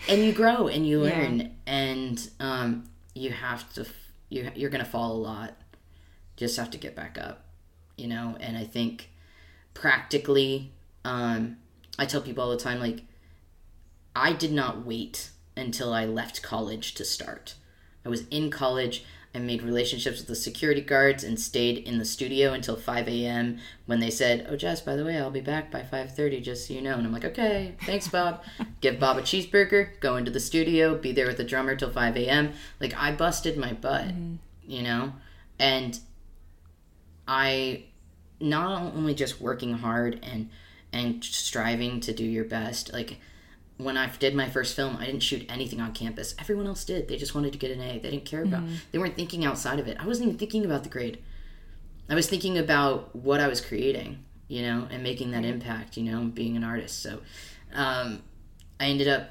[0.09, 3.85] And you grow and you learn and um, you have to
[4.29, 5.53] you, you're gonna fall a lot
[6.37, 7.43] just have to get back up
[7.97, 8.37] you know?
[8.39, 9.09] And i think
[9.73, 10.71] practically
[11.03, 11.57] um,
[11.99, 13.01] i tell people all the time like
[14.15, 17.55] i did not wait until i left college to start.
[18.05, 19.03] I was in college
[19.35, 23.59] i made relationships with the security guards and stayed in the studio until 5 a.m
[23.85, 26.73] when they said oh jess by the way i'll be back by 5.30 just so
[26.73, 26.93] you know.
[26.93, 28.43] And i'm like okay thanks bob.
[28.81, 32.15] Give bob a cheeseburger go into the studio be there with the drummer till 5
[32.15, 34.05] a.m like i busted my butt
[34.67, 35.13] you know?
[35.59, 35.99] And
[37.27, 37.85] I
[38.39, 40.49] not only just working hard and
[40.93, 43.17] and striving to do your best like
[43.77, 46.33] when I did my first film, I didn't shoot anything on campus.
[46.39, 47.07] Everyone else did.
[47.07, 47.99] They just wanted to get an A.
[47.99, 48.63] They didn't care about.
[48.91, 49.97] They weren't thinking outside of it.
[49.99, 51.21] I wasn't even thinking about the grade.
[52.09, 56.11] I was thinking about what I was creating, you know, and making that impact, you
[56.11, 57.03] know, being an artist.
[57.03, 57.19] So,
[57.73, 58.23] um,
[58.79, 59.29] I ended up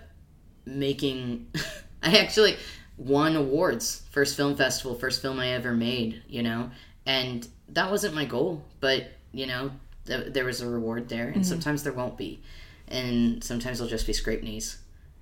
[0.64, 1.48] making.
[2.02, 2.56] I actually
[2.96, 4.04] won awards.
[4.12, 6.70] First film festival, first film I ever made, you know,
[7.04, 9.70] and that wasn't my goal, but you know,
[10.06, 11.42] th- there was a reward there, and mm-hmm.
[11.42, 12.40] sometimes there won't be,
[12.88, 14.78] and sometimes it'll just be scrape knees.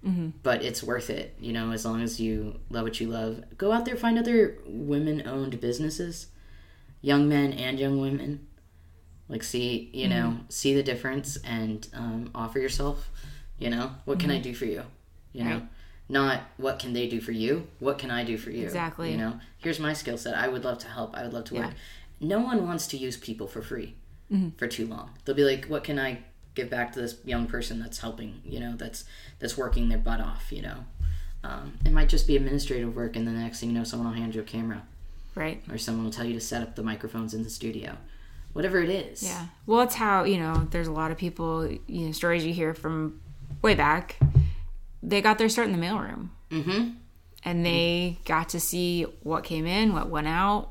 [0.06, 0.30] Mm-hmm.
[0.42, 3.42] But it's worth it, you know, as long as you love what you love.
[3.56, 6.26] Go out there, find other women-owned businesses,
[7.00, 8.46] young men and young women.
[9.30, 10.42] Like, see, you know, mm-hmm.
[10.50, 13.08] see the difference and um, offer yourself.
[13.58, 14.82] You know, what can I do for you?
[15.32, 15.68] You know, Right.
[16.08, 17.66] not what can they do for you.
[17.78, 18.64] What can I do for you?
[18.64, 19.10] Exactly.
[19.10, 20.34] You know, here's my skill set.
[20.34, 21.16] I would love to help.
[21.16, 21.70] I would love to work.
[22.20, 23.94] No one wants to use people for free
[24.56, 25.10] for too long.
[25.24, 26.18] They'll be like, what can I
[26.56, 28.40] give back to this young person that's helping?
[28.44, 29.04] You know, that's
[29.38, 30.50] that's working their butt off.
[30.50, 30.76] You know,
[31.44, 34.14] um, it might just be administrative work, and the next thing you know, someone will
[34.16, 34.82] hand you a camera,
[35.34, 35.62] Right.
[35.70, 37.96] or someone will tell you to set up the microphones in the studio.
[38.54, 39.22] Whatever it is.
[39.22, 39.46] Yeah.
[39.66, 42.72] Well, it's how, you know, there's a lot of people, you know, stories you hear
[42.74, 43.20] from
[43.62, 44.16] way back.
[45.02, 46.90] They got their start in the mailroom Mm-hmm.
[47.44, 50.70] and they got to see what came in, what went out.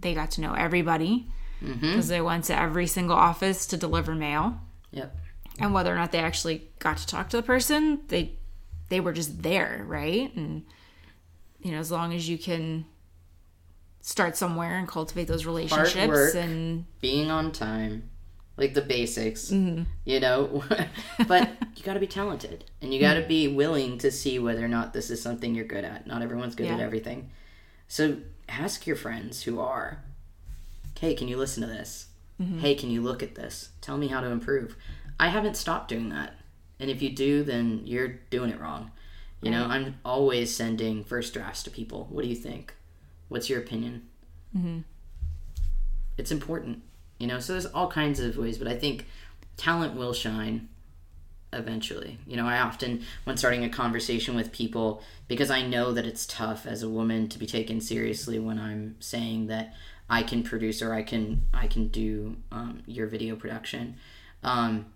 [0.00, 1.26] They got to know everybody
[1.60, 4.58] because they went to every single office to deliver mail.
[4.92, 5.14] Yep.
[5.58, 8.38] And whether or not they actually got to talk to the person, they
[8.88, 10.34] they were just there, right?
[10.34, 10.64] And
[11.60, 12.86] you know, as long as you can
[14.00, 16.34] start somewhere and cultivate those relationships work.
[16.34, 18.08] and Being on time,
[18.56, 19.50] like the basics.
[19.50, 19.82] Mm-hmm.
[20.06, 20.64] You know,
[21.28, 23.22] but you got to be talented, and you got Mm.
[23.22, 26.06] to be willing to see whether or not this is something you're good at.
[26.06, 27.30] Not everyone's good at everything.
[27.88, 28.16] So
[28.50, 30.02] ask your friends who are.
[30.98, 32.08] Hey, can you listen to this?
[32.40, 32.58] Mm-hmm.
[32.58, 33.70] Hey, can you look at this?
[33.80, 34.76] Tell me how to improve.
[35.18, 36.34] I haven't stopped doing that.
[36.78, 38.90] And if you do, then you're doing it wrong.
[39.42, 42.06] You know, I'm always sending first drafts to people.
[42.10, 42.74] What do you think?
[43.28, 44.08] What's your opinion?
[44.56, 44.80] Mm-hmm.
[46.18, 46.82] It's important.
[47.18, 49.06] You know, so there's all kinds of ways, but I think
[49.56, 50.68] talent will shine
[51.52, 52.18] eventually.
[52.26, 56.26] You know, I often, when starting a conversation with people, because I know that it's
[56.26, 59.74] tough as a woman to be taken seriously when I'm saying that
[60.08, 63.96] I can produce or I can I can do um, your video production.
[64.42, 64.86] Um,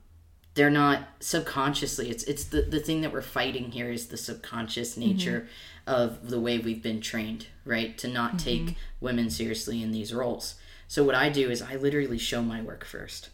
[0.54, 2.10] they're not subconsciously.
[2.10, 5.48] It's it's the the thing that we're fighting here is the subconscious nature
[5.86, 7.96] of the way we've been trained, right?
[7.98, 10.56] To not take women seriously in these roles.
[10.88, 13.28] So what I do is I literally show my work 1st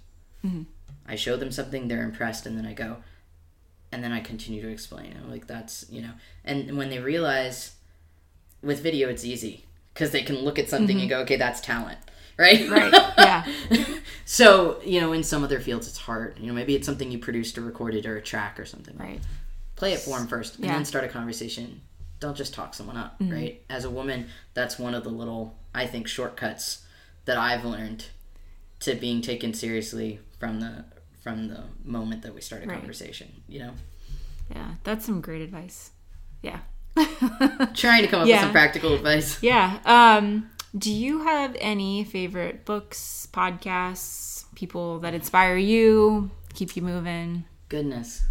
[1.06, 2.98] I show them something, they're impressed, and then I go,
[3.92, 5.16] and then I continue to explain.
[5.22, 6.12] I'm like, that's, you know,
[6.44, 7.74] and when they realize
[8.62, 9.64] with video, it's easy
[9.94, 11.18] because they can look at something and mm-hmm.
[11.18, 11.98] go, okay, that's talent,
[12.36, 12.68] right?
[12.70, 13.46] Right, yeah.
[14.24, 16.38] so, you know, in some other fields, it's hard.
[16.38, 18.96] You know, maybe it's something you produced or recorded or a track or something.
[18.96, 19.20] right.
[19.76, 20.72] Play it for them first and Yeah.
[20.72, 21.80] then start a conversation.
[22.20, 23.32] Don't just talk someone up, mm-hmm.
[23.32, 23.62] right?
[23.70, 26.82] As a woman, that's one of the little, I think, shortcuts
[27.24, 28.06] that I've learned
[28.80, 30.84] to being taken seriously from the
[31.22, 32.78] from the moment that we start a Right.
[32.78, 33.42] conversation.
[33.48, 33.72] You know,
[34.54, 35.90] Yeah, that's some great advice.
[36.42, 36.60] Yeah.
[37.74, 39.38] trying to come up with some practical advice.
[39.42, 39.78] Yeah.
[39.84, 47.44] Um, do you have any favorite books, podcasts, people that inspire you, keep you moving?
[47.68, 48.24] Goodness,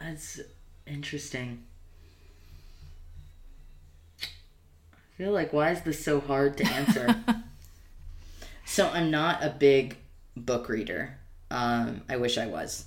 [0.00, 0.40] that's
[0.86, 1.64] interesting.
[4.22, 4.26] I
[5.16, 7.16] feel like why is this so hard to answer?
[8.66, 9.98] So I'm not a big
[10.36, 11.18] book reader.
[11.54, 12.84] Um, I wish I was.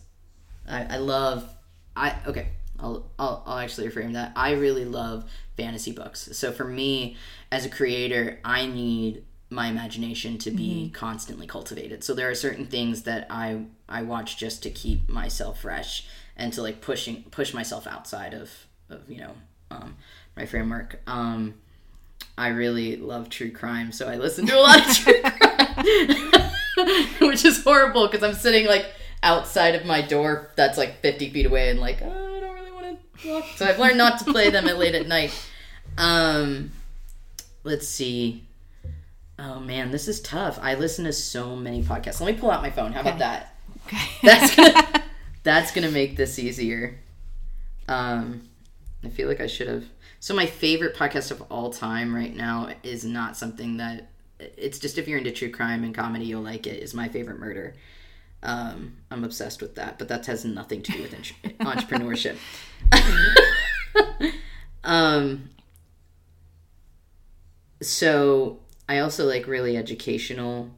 [0.68, 1.47] I, I love.
[1.95, 2.49] I okay.
[2.80, 4.34] I'll, I'll I'll actually reframe that.
[4.36, 5.24] I really love
[5.55, 6.30] fantasy books.
[6.34, 7.15] So for me,
[7.51, 10.93] as a creator, I need my imagination to be mm-hmm.
[10.93, 12.03] constantly cultivated.
[12.03, 16.05] So there are certain things that I I watch just to keep myself fresh
[16.36, 18.51] and to like pushing push myself outside of
[18.89, 19.32] of you know
[19.72, 19.95] um,
[20.36, 20.99] my framework.
[21.07, 21.55] Um,
[22.38, 26.32] I really love true crime, so I listen to a lot of true crime,
[27.21, 28.86] which is horrible because I'm sitting like
[29.23, 32.71] outside of my door that's like 50 feet away and like oh, I don't really
[32.71, 33.45] want to walk.
[33.55, 35.34] So I've learned not to play them at late at night.
[35.97, 36.71] Um,
[37.63, 38.43] let's see.
[39.39, 40.59] Oh man, this is tough.
[40.61, 42.19] I listen to so many podcasts.
[42.21, 42.93] Let me pull out my phone.
[42.93, 43.09] How okay.
[43.09, 43.55] about that?
[43.88, 44.05] Okay.
[44.23, 45.03] That's gonna
[45.43, 46.99] that's gonna make this easier.
[47.88, 48.49] Um,
[49.03, 49.86] I feel like I should have.
[50.19, 54.09] So my favorite podcast of all time right now is not something that
[54.39, 56.81] it's just if you're into true crime and comedy, you'll like it.
[56.81, 57.75] Is my favorite murder.
[58.43, 61.11] Um, I'm obsessed with that, but that has nothing to do with
[61.59, 62.38] entrepreneurship.
[64.83, 65.49] um,
[67.81, 70.69] so I also like really educational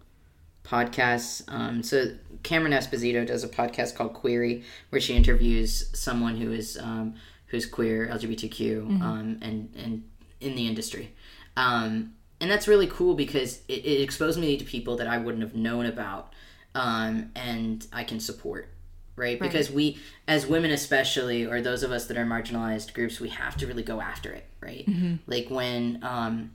[0.64, 1.44] podcasts.
[1.48, 6.78] Um, so Cameron Esposito does a podcast called Queery, where she interviews someone who is
[6.78, 7.16] um,
[7.48, 9.02] who's queer, LGBTQ, mm-hmm.
[9.02, 10.04] um, and and
[10.40, 11.14] in the industry.
[11.58, 15.44] Um, and that's really cool because it, it, exposed me to people that I wouldn't
[15.44, 16.34] have known about,
[16.76, 18.70] um, and I can support.
[19.16, 19.40] Right?
[19.40, 19.52] right?
[19.52, 23.58] Because we, as women especially, or those of us that are marginalized groups, we have
[23.58, 24.86] to really go after it, right?
[24.86, 25.16] Mm-hmm.
[25.28, 26.52] Like when um,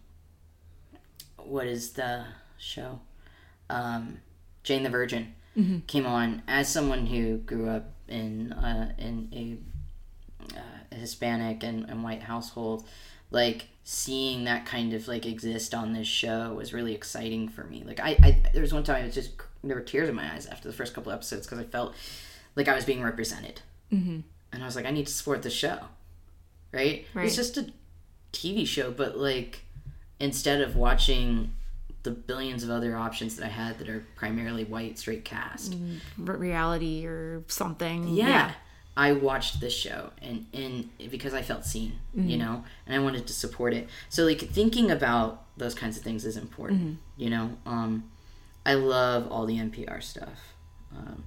[1.37, 2.24] what is the
[2.59, 3.01] show?
[3.68, 4.20] Um,
[4.62, 5.80] Jane the Virgin mm-hmm.
[5.80, 12.03] came on as someone who grew up in uh, in a, uh, Hispanic and, and
[12.03, 12.87] white household.
[13.35, 17.82] Like seeing that kind of like exist on this show was really exciting for me.
[17.85, 19.32] Like I, I there was one time I was just
[19.62, 21.95] there were tears in my eyes after the first couple episodes because I felt
[22.57, 23.61] like I was being represented,
[23.93, 24.20] mm-hmm.
[24.53, 25.78] and I was like, I need to support the show,
[26.72, 27.07] right?
[27.12, 27.26] right?
[27.26, 27.66] It's just a
[28.32, 29.64] TV show, but like
[30.20, 31.53] instead of watching
[32.05, 35.99] the billions of other options that I had that are primarily white straight cast mm,
[36.18, 38.53] reality or something yeah, yeah.
[38.97, 42.28] I watched this show and and because I felt seen mm-hmm.
[42.28, 46.03] you know and I wanted to support it so like thinking about those kinds of
[46.03, 46.95] things is important mm-hmm.
[47.16, 48.11] you know um
[48.66, 50.55] I love all the NPR stuff
[50.97, 51.24] um,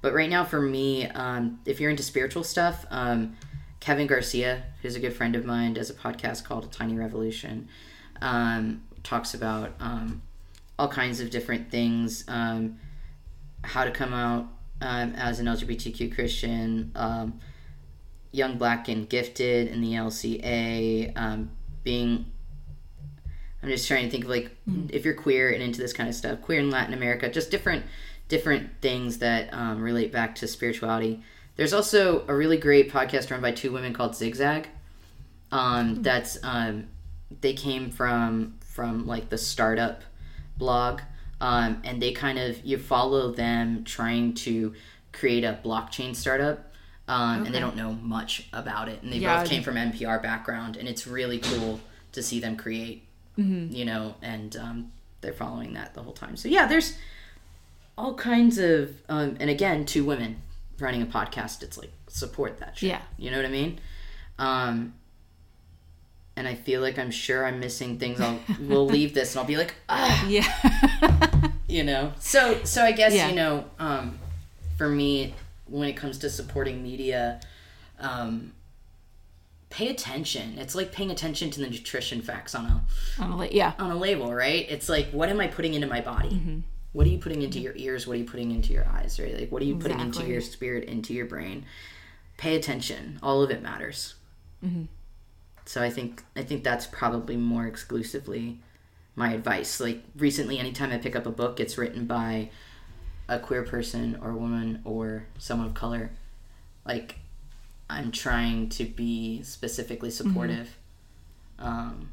[0.00, 3.36] but right now for me um if you're into spiritual stuff um
[3.80, 7.68] Kevin Garcia who's a good friend of mine does a podcast called A Tiny Revolution
[8.22, 10.22] um, talks about um,
[10.78, 12.78] all kinds of different things, um,
[13.62, 14.46] how to come out
[14.82, 17.40] um, as an LGBTQ Christian, um,
[18.32, 21.50] young, black, and gifted in the LCA, um,
[21.84, 22.26] being.
[23.62, 24.88] I'm just trying to think of like mm-hmm.
[24.90, 27.84] if you're queer and into this kind of stuff, queer in Latin America, just different
[28.26, 31.22] different things that relate back to spirituality.
[31.56, 34.68] There's also a really great podcast run by two women called Zig Zag.
[35.52, 36.02] Um, mm-hmm.
[36.02, 36.88] That's um,
[37.40, 40.02] they came from from like the startup
[40.56, 41.02] blog
[41.42, 44.72] um, and they kind of you follow them trying to
[45.12, 46.72] create a blockchain startup
[47.08, 47.46] um, okay.
[47.46, 50.76] and they don't know much about it and they yeah, both came from npr background
[50.76, 51.80] and it's really cool
[52.12, 53.04] to see them create
[53.36, 53.74] mm-hmm.
[53.74, 56.96] you know and um, they're following that the whole time so yeah there's
[57.98, 60.40] all kinds of um, and again two women
[60.78, 62.88] running a podcast it's like support that shit.
[62.88, 63.78] yeah you know what i mean
[64.38, 64.94] um,
[66.42, 68.20] and I feel like I'm sure I'm missing things.
[68.20, 72.12] I'll we'll leave this and I'll be like, ah, yeah, you know.
[72.18, 73.28] So so I guess yeah.
[73.28, 74.18] you know, um,
[74.76, 75.36] for me,
[75.66, 77.40] when it comes to supporting media,
[78.00, 78.54] um,
[79.70, 80.58] pay attention.
[80.58, 83.96] It's like paying attention to the nutrition facts on a on a yeah on a
[83.96, 84.66] label, right?
[84.68, 86.30] It's like what am I putting into my body?
[86.30, 86.58] Mm-hmm.
[86.92, 88.04] What are you putting into your ears?
[88.04, 89.20] What are you putting into your eyes?
[89.20, 89.38] Right?
[89.38, 91.66] Like what are you putting into your spirit, into your brain?
[92.36, 93.20] Pay attention.
[93.22, 94.16] All of it matters.
[94.64, 94.86] Mm-hmm
[95.64, 98.60] so I think I think that's probably more exclusively
[99.14, 99.80] my advice.
[99.80, 102.50] Like recently, anytime I pick up a book, it's written by
[103.28, 106.10] a queer person or a woman or someone of color.
[106.84, 107.16] Like
[107.88, 110.28] I'm trying to be specifically mm-hmm.
[110.28, 110.78] supportive
[111.58, 111.66] mm-hmm.
[111.66, 112.10] um,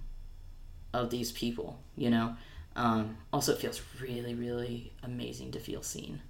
[0.93, 1.79] of these people.
[1.95, 2.35] You know.
[2.75, 6.21] Um, also, it feels really, really amazing to feel seen.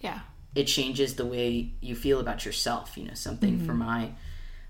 [0.00, 0.20] Yeah.
[0.54, 2.96] It changes the way you feel about yourself.
[2.96, 3.66] You know, something mm-hmm.
[3.66, 4.12] for my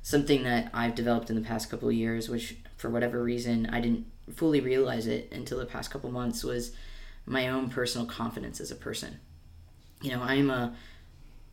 [0.07, 3.81] something that I've developed in the past couple of years, which for whatever reason I
[3.81, 6.71] didn't fully realize it until the past couple months, was
[7.27, 9.19] my own personal confidence as a person.
[10.03, 10.75] You know, I'm a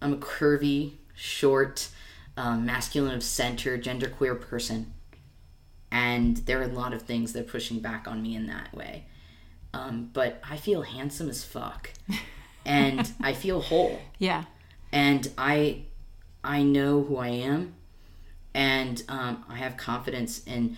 [0.03, 1.89] I'm a curvy, short,
[2.37, 4.93] um, masculine of center, genderqueer person,
[5.91, 8.71] and there are a lot of things that are pushing back on me in that
[8.75, 9.05] way.
[9.73, 11.89] um, but I feel handsome as fuck,
[12.65, 14.43] and I feel whole, Yeah.
[14.91, 15.85] and I
[16.43, 17.73] I know who I am,
[18.53, 20.75] and um, I have confidence and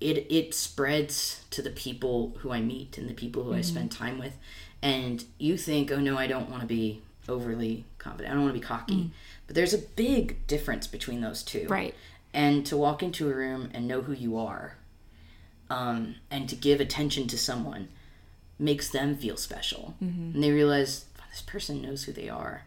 [0.00, 3.90] it it spreads to the people who I meet and the people who I spend
[3.90, 4.36] time with.
[4.82, 8.30] And you think, oh no, I don't want to be overly confident.
[8.30, 9.10] I don't want to be cocky.
[9.46, 11.66] But there's a big difference between those two.
[11.68, 11.94] Right.
[12.34, 14.76] And to walk into a room and know who you are,
[15.70, 17.88] um, and to give attention to someone
[18.58, 19.94] makes them feel special.
[20.00, 22.64] And they realize, "Wow, this person knows who they are.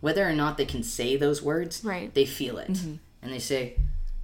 [0.00, 2.12] Whether or not they can say those words, Right.
[2.12, 2.76] they feel it.
[3.22, 3.76] And they say,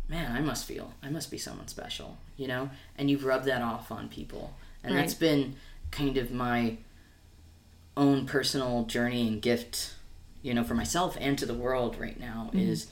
[0.08, 2.70] man, I must feel, I must be someone special, you know?
[2.96, 4.54] And you've rubbed that off on people.
[4.82, 5.00] And Right.
[5.02, 5.54] that's been
[5.90, 6.76] kind of my
[7.96, 9.94] own personal journey and gift,
[10.42, 12.86] you know, for myself and to the world right now is,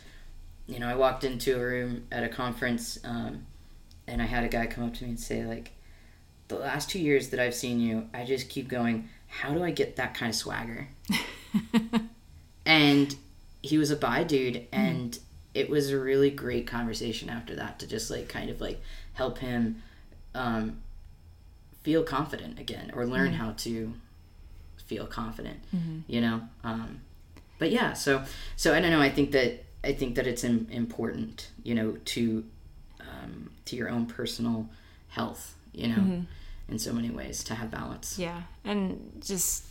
[0.66, 3.46] you know, I walked into a room at a conference um,
[4.06, 5.72] and I had a guy come up to me and say, like,
[6.48, 9.70] the last two years that I've seen you, I just keep going, how do I
[9.70, 10.88] get that kind of swagger?
[12.64, 13.14] and
[13.62, 15.18] he was a bi dude and
[15.56, 18.78] it was a really great conversation after that to just like kind of like
[19.14, 19.82] help him
[20.34, 20.64] um,
[21.82, 23.92] feel confident again or learn how to
[24.84, 25.58] feel confident
[26.06, 26.40] you know?
[26.62, 27.00] Um,
[27.58, 28.22] but yeah so
[28.56, 31.96] so i don't know i think that i think that it's im- important you know
[32.14, 32.44] to
[33.00, 34.68] um, to your own personal
[35.08, 36.02] health you know
[36.68, 38.18] in so many ways to have balance.
[38.18, 39.64] Yeah, and just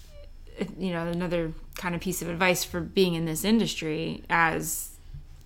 [0.79, 4.94] you know another kind of piece of advice for being in this industry as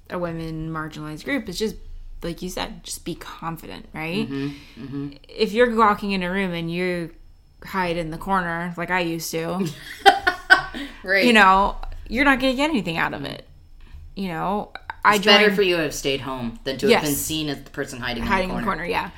[0.10, 1.76] a women marginalized group is just
[2.22, 4.28] like you said, just be confident, right?
[5.30, 7.12] If you're walking in a room and you
[7.64, 9.66] hide in the corner like I used to,
[11.04, 13.46] right you know, you're not going to get anything out of it.
[14.16, 14.72] You know,
[15.06, 17.48] I it's joined better for you to have stayed home than to have been seen
[17.50, 18.82] as the person hiding, hiding in in the the corner.
[18.84, 18.90] corner.
[18.92, 19.12] Yeah,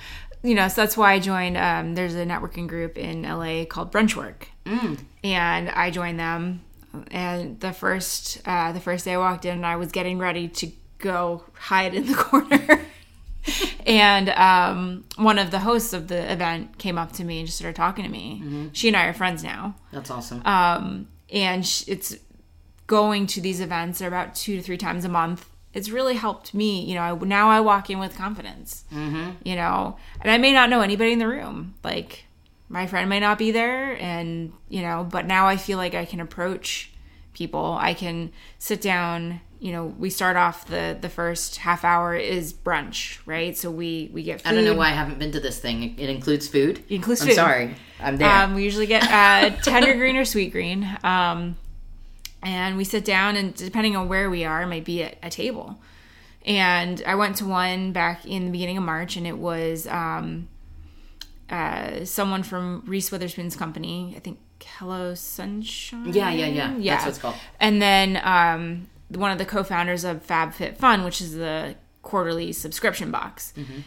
[0.44, 1.58] you know, so that's why I joined.
[1.58, 5.00] Um, there's a networking group in LA called Brunchwork, Mm.
[5.24, 6.62] and I joined them.
[7.10, 10.72] And the first uh, the first day I walked in, I was getting ready to
[11.02, 12.82] go hide in the corner.
[13.86, 17.58] and um, one of the hosts of the event came up to me and just
[17.58, 18.40] started talking to me.
[18.44, 18.68] Mm-hmm.
[18.74, 20.42] She and I are friends now That's awesome.
[20.46, 22.16] um, and sh- it's
[22.88, 26.54] going to these events are about two to three times a month it's really helped
[26.54, 29.30] me you know I, now i walk in with confidence mm-hmm.
[29.44, 32.26] you know and i may not know anybody in the room like
[32.68, 36.04] my friend may not be there and you know but now i feel like i
[36.04, 36.91] can approach
[37.34, 42.16] people i can sit down you know we start off the the first half hour
[42.16, 44.50] is brunch right so we we get food.
[44.50, 45.98] I don't know why I haven't been to this thing.
[45.98, 46.80] It, includes food.
[46.90, 47.36] It includes I'm food.
[47.36, 47.76] sorry.
[48.00, 48.30] I'm there.
[48.30, 51.04] Um, we usually get uh, tender green or Sweetgreen.
[51.04, 51.56] Um,
[52.44, 55.30] and we sit down, and depending on where we are, it might be at a
[55.30, 55.80] table.
[56.44, 60.48] And I went to one back in the beginning of March, and it was um,
[61.52, 64.14] uh, someone from Reese Witherspoon's company.
[64.16, 66.14] I think Hello Sunshine.
[66.14, 66.94] Yeah, yeah, yeah.
[66.94, 67.36] That's what it's called.
[67.60, 73.54] And then um, one of the co-founders of FabFitFun, which is the quarterly subscription box.
[73.58, 73.82] Mm-hmm.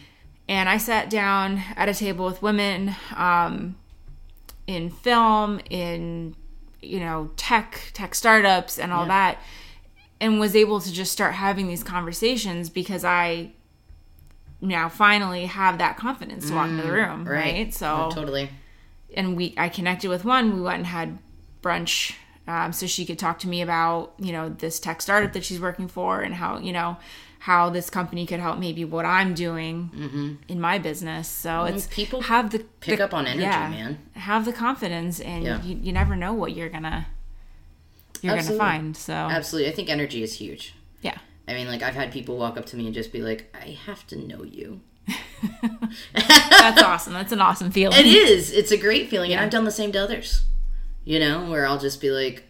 [0.47, 3.75] And I sat down at a table with women um,
[4.67, 6.35] in film, in
[6.81, 9.39] you know tech, tech startups, and all that,
[10.21, 13.53] and was able to just start having these conversations because I
[14.65, 17.73] now finally have that confidence to walk into the room, right?
[17.73, 18.49] So Oh, totally.
[19.15, 20.53] and we I connected with one.
[20.55, 21.17] We went and had
[21.61, 22.13] brunch,
[22.47, 25.59] um, so she could talk to me about you know this tech startup that she's
[25.59, 26.97] working for and how you know
[27.39, 31.27] how this company could help maybe what I'm doing in my business.
[31.27, 33.99] So it's people have the pick the- up on energy, man.
[34.15, 35.61] Have the confidence, and Yeah.
[35.61, 37.05] you, you never know what you're gonna
[38.21, 38.57] you're Absolutely.
[38.65, 38.97] gonna find.
[38.97, 39.71] So Absolutely.
[39.71, 40.73] I think energy is huge.
[41.47, 43.53] Yeah, I mean, like I've had people walk up to me and just be like,
[43.59, 44.81] "I have to know you."
[46.13, 47.13] that's awesome.
[47.13, 47.97] That's an awesome feeling.
[47.99, 48.51] It is.
[48.51, 50.43] It's a great feeling, and I've done the same to others.
[51.03, 52.43] You know, where I'll just be like,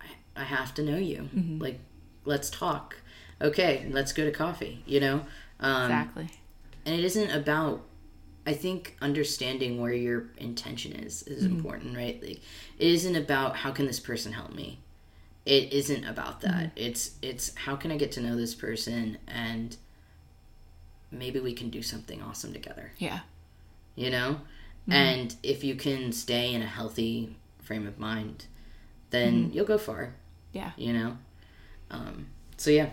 [0.00, 0.06] "I,
[0.42, 1.28] I have to know you.
[1.34, 1.58] Mm-hmm.
[1.62, 1.80] Like,
[2.24, 2.96] let's talk.
[3.40, 5.20] Okay, let's go to coffee." You know,
[5.60, 6.28] um, Exactly.
[6.84, 7.82] and it isn't about
[8.46, 11.56] i think understanding where your intention is is Mm-hmm.
[11.56, 12.42] important right like
[12.78, 14.80] it isn't about how can this person help me
[15.46, 16.86] it isn't about that Mm-hmm.
[16.86, 19.76] it's it's how can i get to know this person and
[21.10, 23.20] maybe we can do something awesome together Yeah.
[23.94, 24.40] you know
[24.84, 24.92] Mm-hmm.
[24.92, 28.46] and if you can stay in a healthy frame of mind
[29.10, 29.52] then Mm-hmm.
[29.54, 30.14] you'll go far
[30.52, 30.72] Yeah.
[30.76, 31.16] you know
[31.90, 32.26] um
[32.56, 32.90] so yeah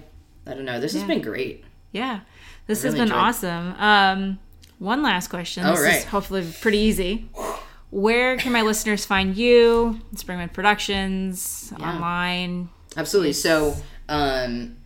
[0.48, 2.22] i don't know this has been great Yeah.
[2.68, 3.74] This really has been enjoyed- awesome.
[3.78, 4.40] Um,
[4.80, 5.66] one last question.
[5.66, 5.96] All This right.
[5.98, 7.28] is hopefully pretty easy.
[7.92, 10.00] Where can my listeners find you?
[10.16, 12.70] Springwood Productions online.
[12.98, 13.34] Absolutely.
[13.34, 13.76] So,
[14.10, 14.78] um,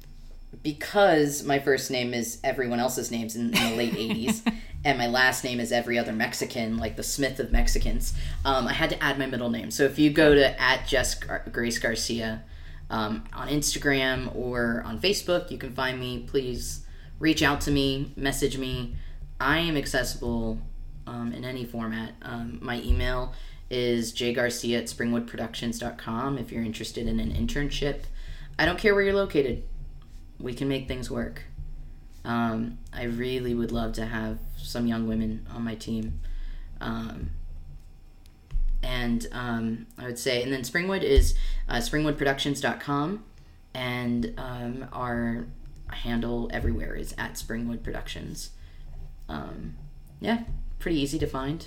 [0.64, 4.42] because my first name is everyone else's names in, in the late 80s
[4.86, 8.14] and my last name is every other Mexican, like the Smith of Mexicans,
[8.46, 9.72] um, I had to add my middle name.
[9.72, 11.16] So if you go to at Jess
[11.52, 12.44] Grace Garcia
[12.92, 16.26] um, on Instagram or on Facebook, you can find me.
[16.28, 16.86] Please
[17.18, 18.96] reach out to me, message me.
[19.40, 20.60] I am accessible
[21.08, 22.14] um, in any format.
[22.22, 23.34] Um, my email
[23.70, 28.04] is jgarcia at springwoodproductions.com if you're interested in an internship.
[28.58, 29.64] I don't care where you're located
[30.40, 31.44] we can make things work.
[32.24, 36.20] Um, I really would love to have some young women on my team.
[36.82, 37.32] Um,
[38.82, 41.36] and um, I would say, and then Springwood is
[41.70, 43.24] uh, springwoodproductions.com,
[43.74, 45.48] and um, our
[45.88, 48.52] handle everywhere is at Springwood Productions.
[50.22, 50.44] Yeah,
[50.86, 51.66] pretty easy to find.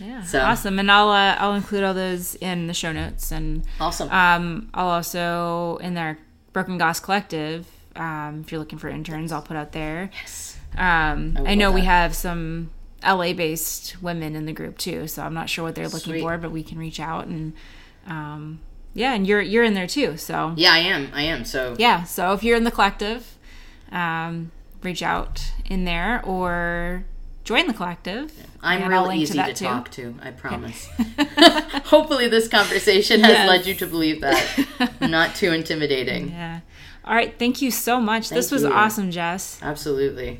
[0.00, 0.78] Yeah, so, awesome.
[0.80, 4.10] And I'll uh, I'll include all those in the show notes, and awesome.
[4.10, 6.18] Um, I'll also in their
[6.52, 7.66] Broken Glass Collective
[7.96, 10.10] um, if you're looking for interns, I'll put out there.
[10.12, 10.58] Yes.
[10.76, 12.70] Um, I, I know we have some
[13.02, 16.20] LA based women in the group too, so I'm not sure what they're looking Sweet.
[16.20, 17.54] for, but we can reach out and
[18.06, 18.60] um,
[18.94, 21.44] yeah, and you're you're in there too, so yeah, I am, I am.
[21.44, 23.36] So yeah, so if you're in the collective,
[23.90, 24.52] um,
[24.82, 27.04] reach out in there or
[27.46, 28.30] join the collective.
[28.36, 28.44] Yeah.
[28.60, 30.16] I'm real easy to, to talk to.
[30.20, 30.86] I promise.
[31.86, 33.48] Hopefully, this conversation has yes.
[33.48, 34.98] led you to believe that.
[35.00, 36.30] not too intimidating.
[36.30, 36.58] Yeah.
[37.04, 37.38] All right.
[37.38, 38.28] Thank you so much.
[38.28, 38.72] Thank this was you.
[38.72, 39.60] awesome, Jess.
[39.62, 40.38] Absolutely.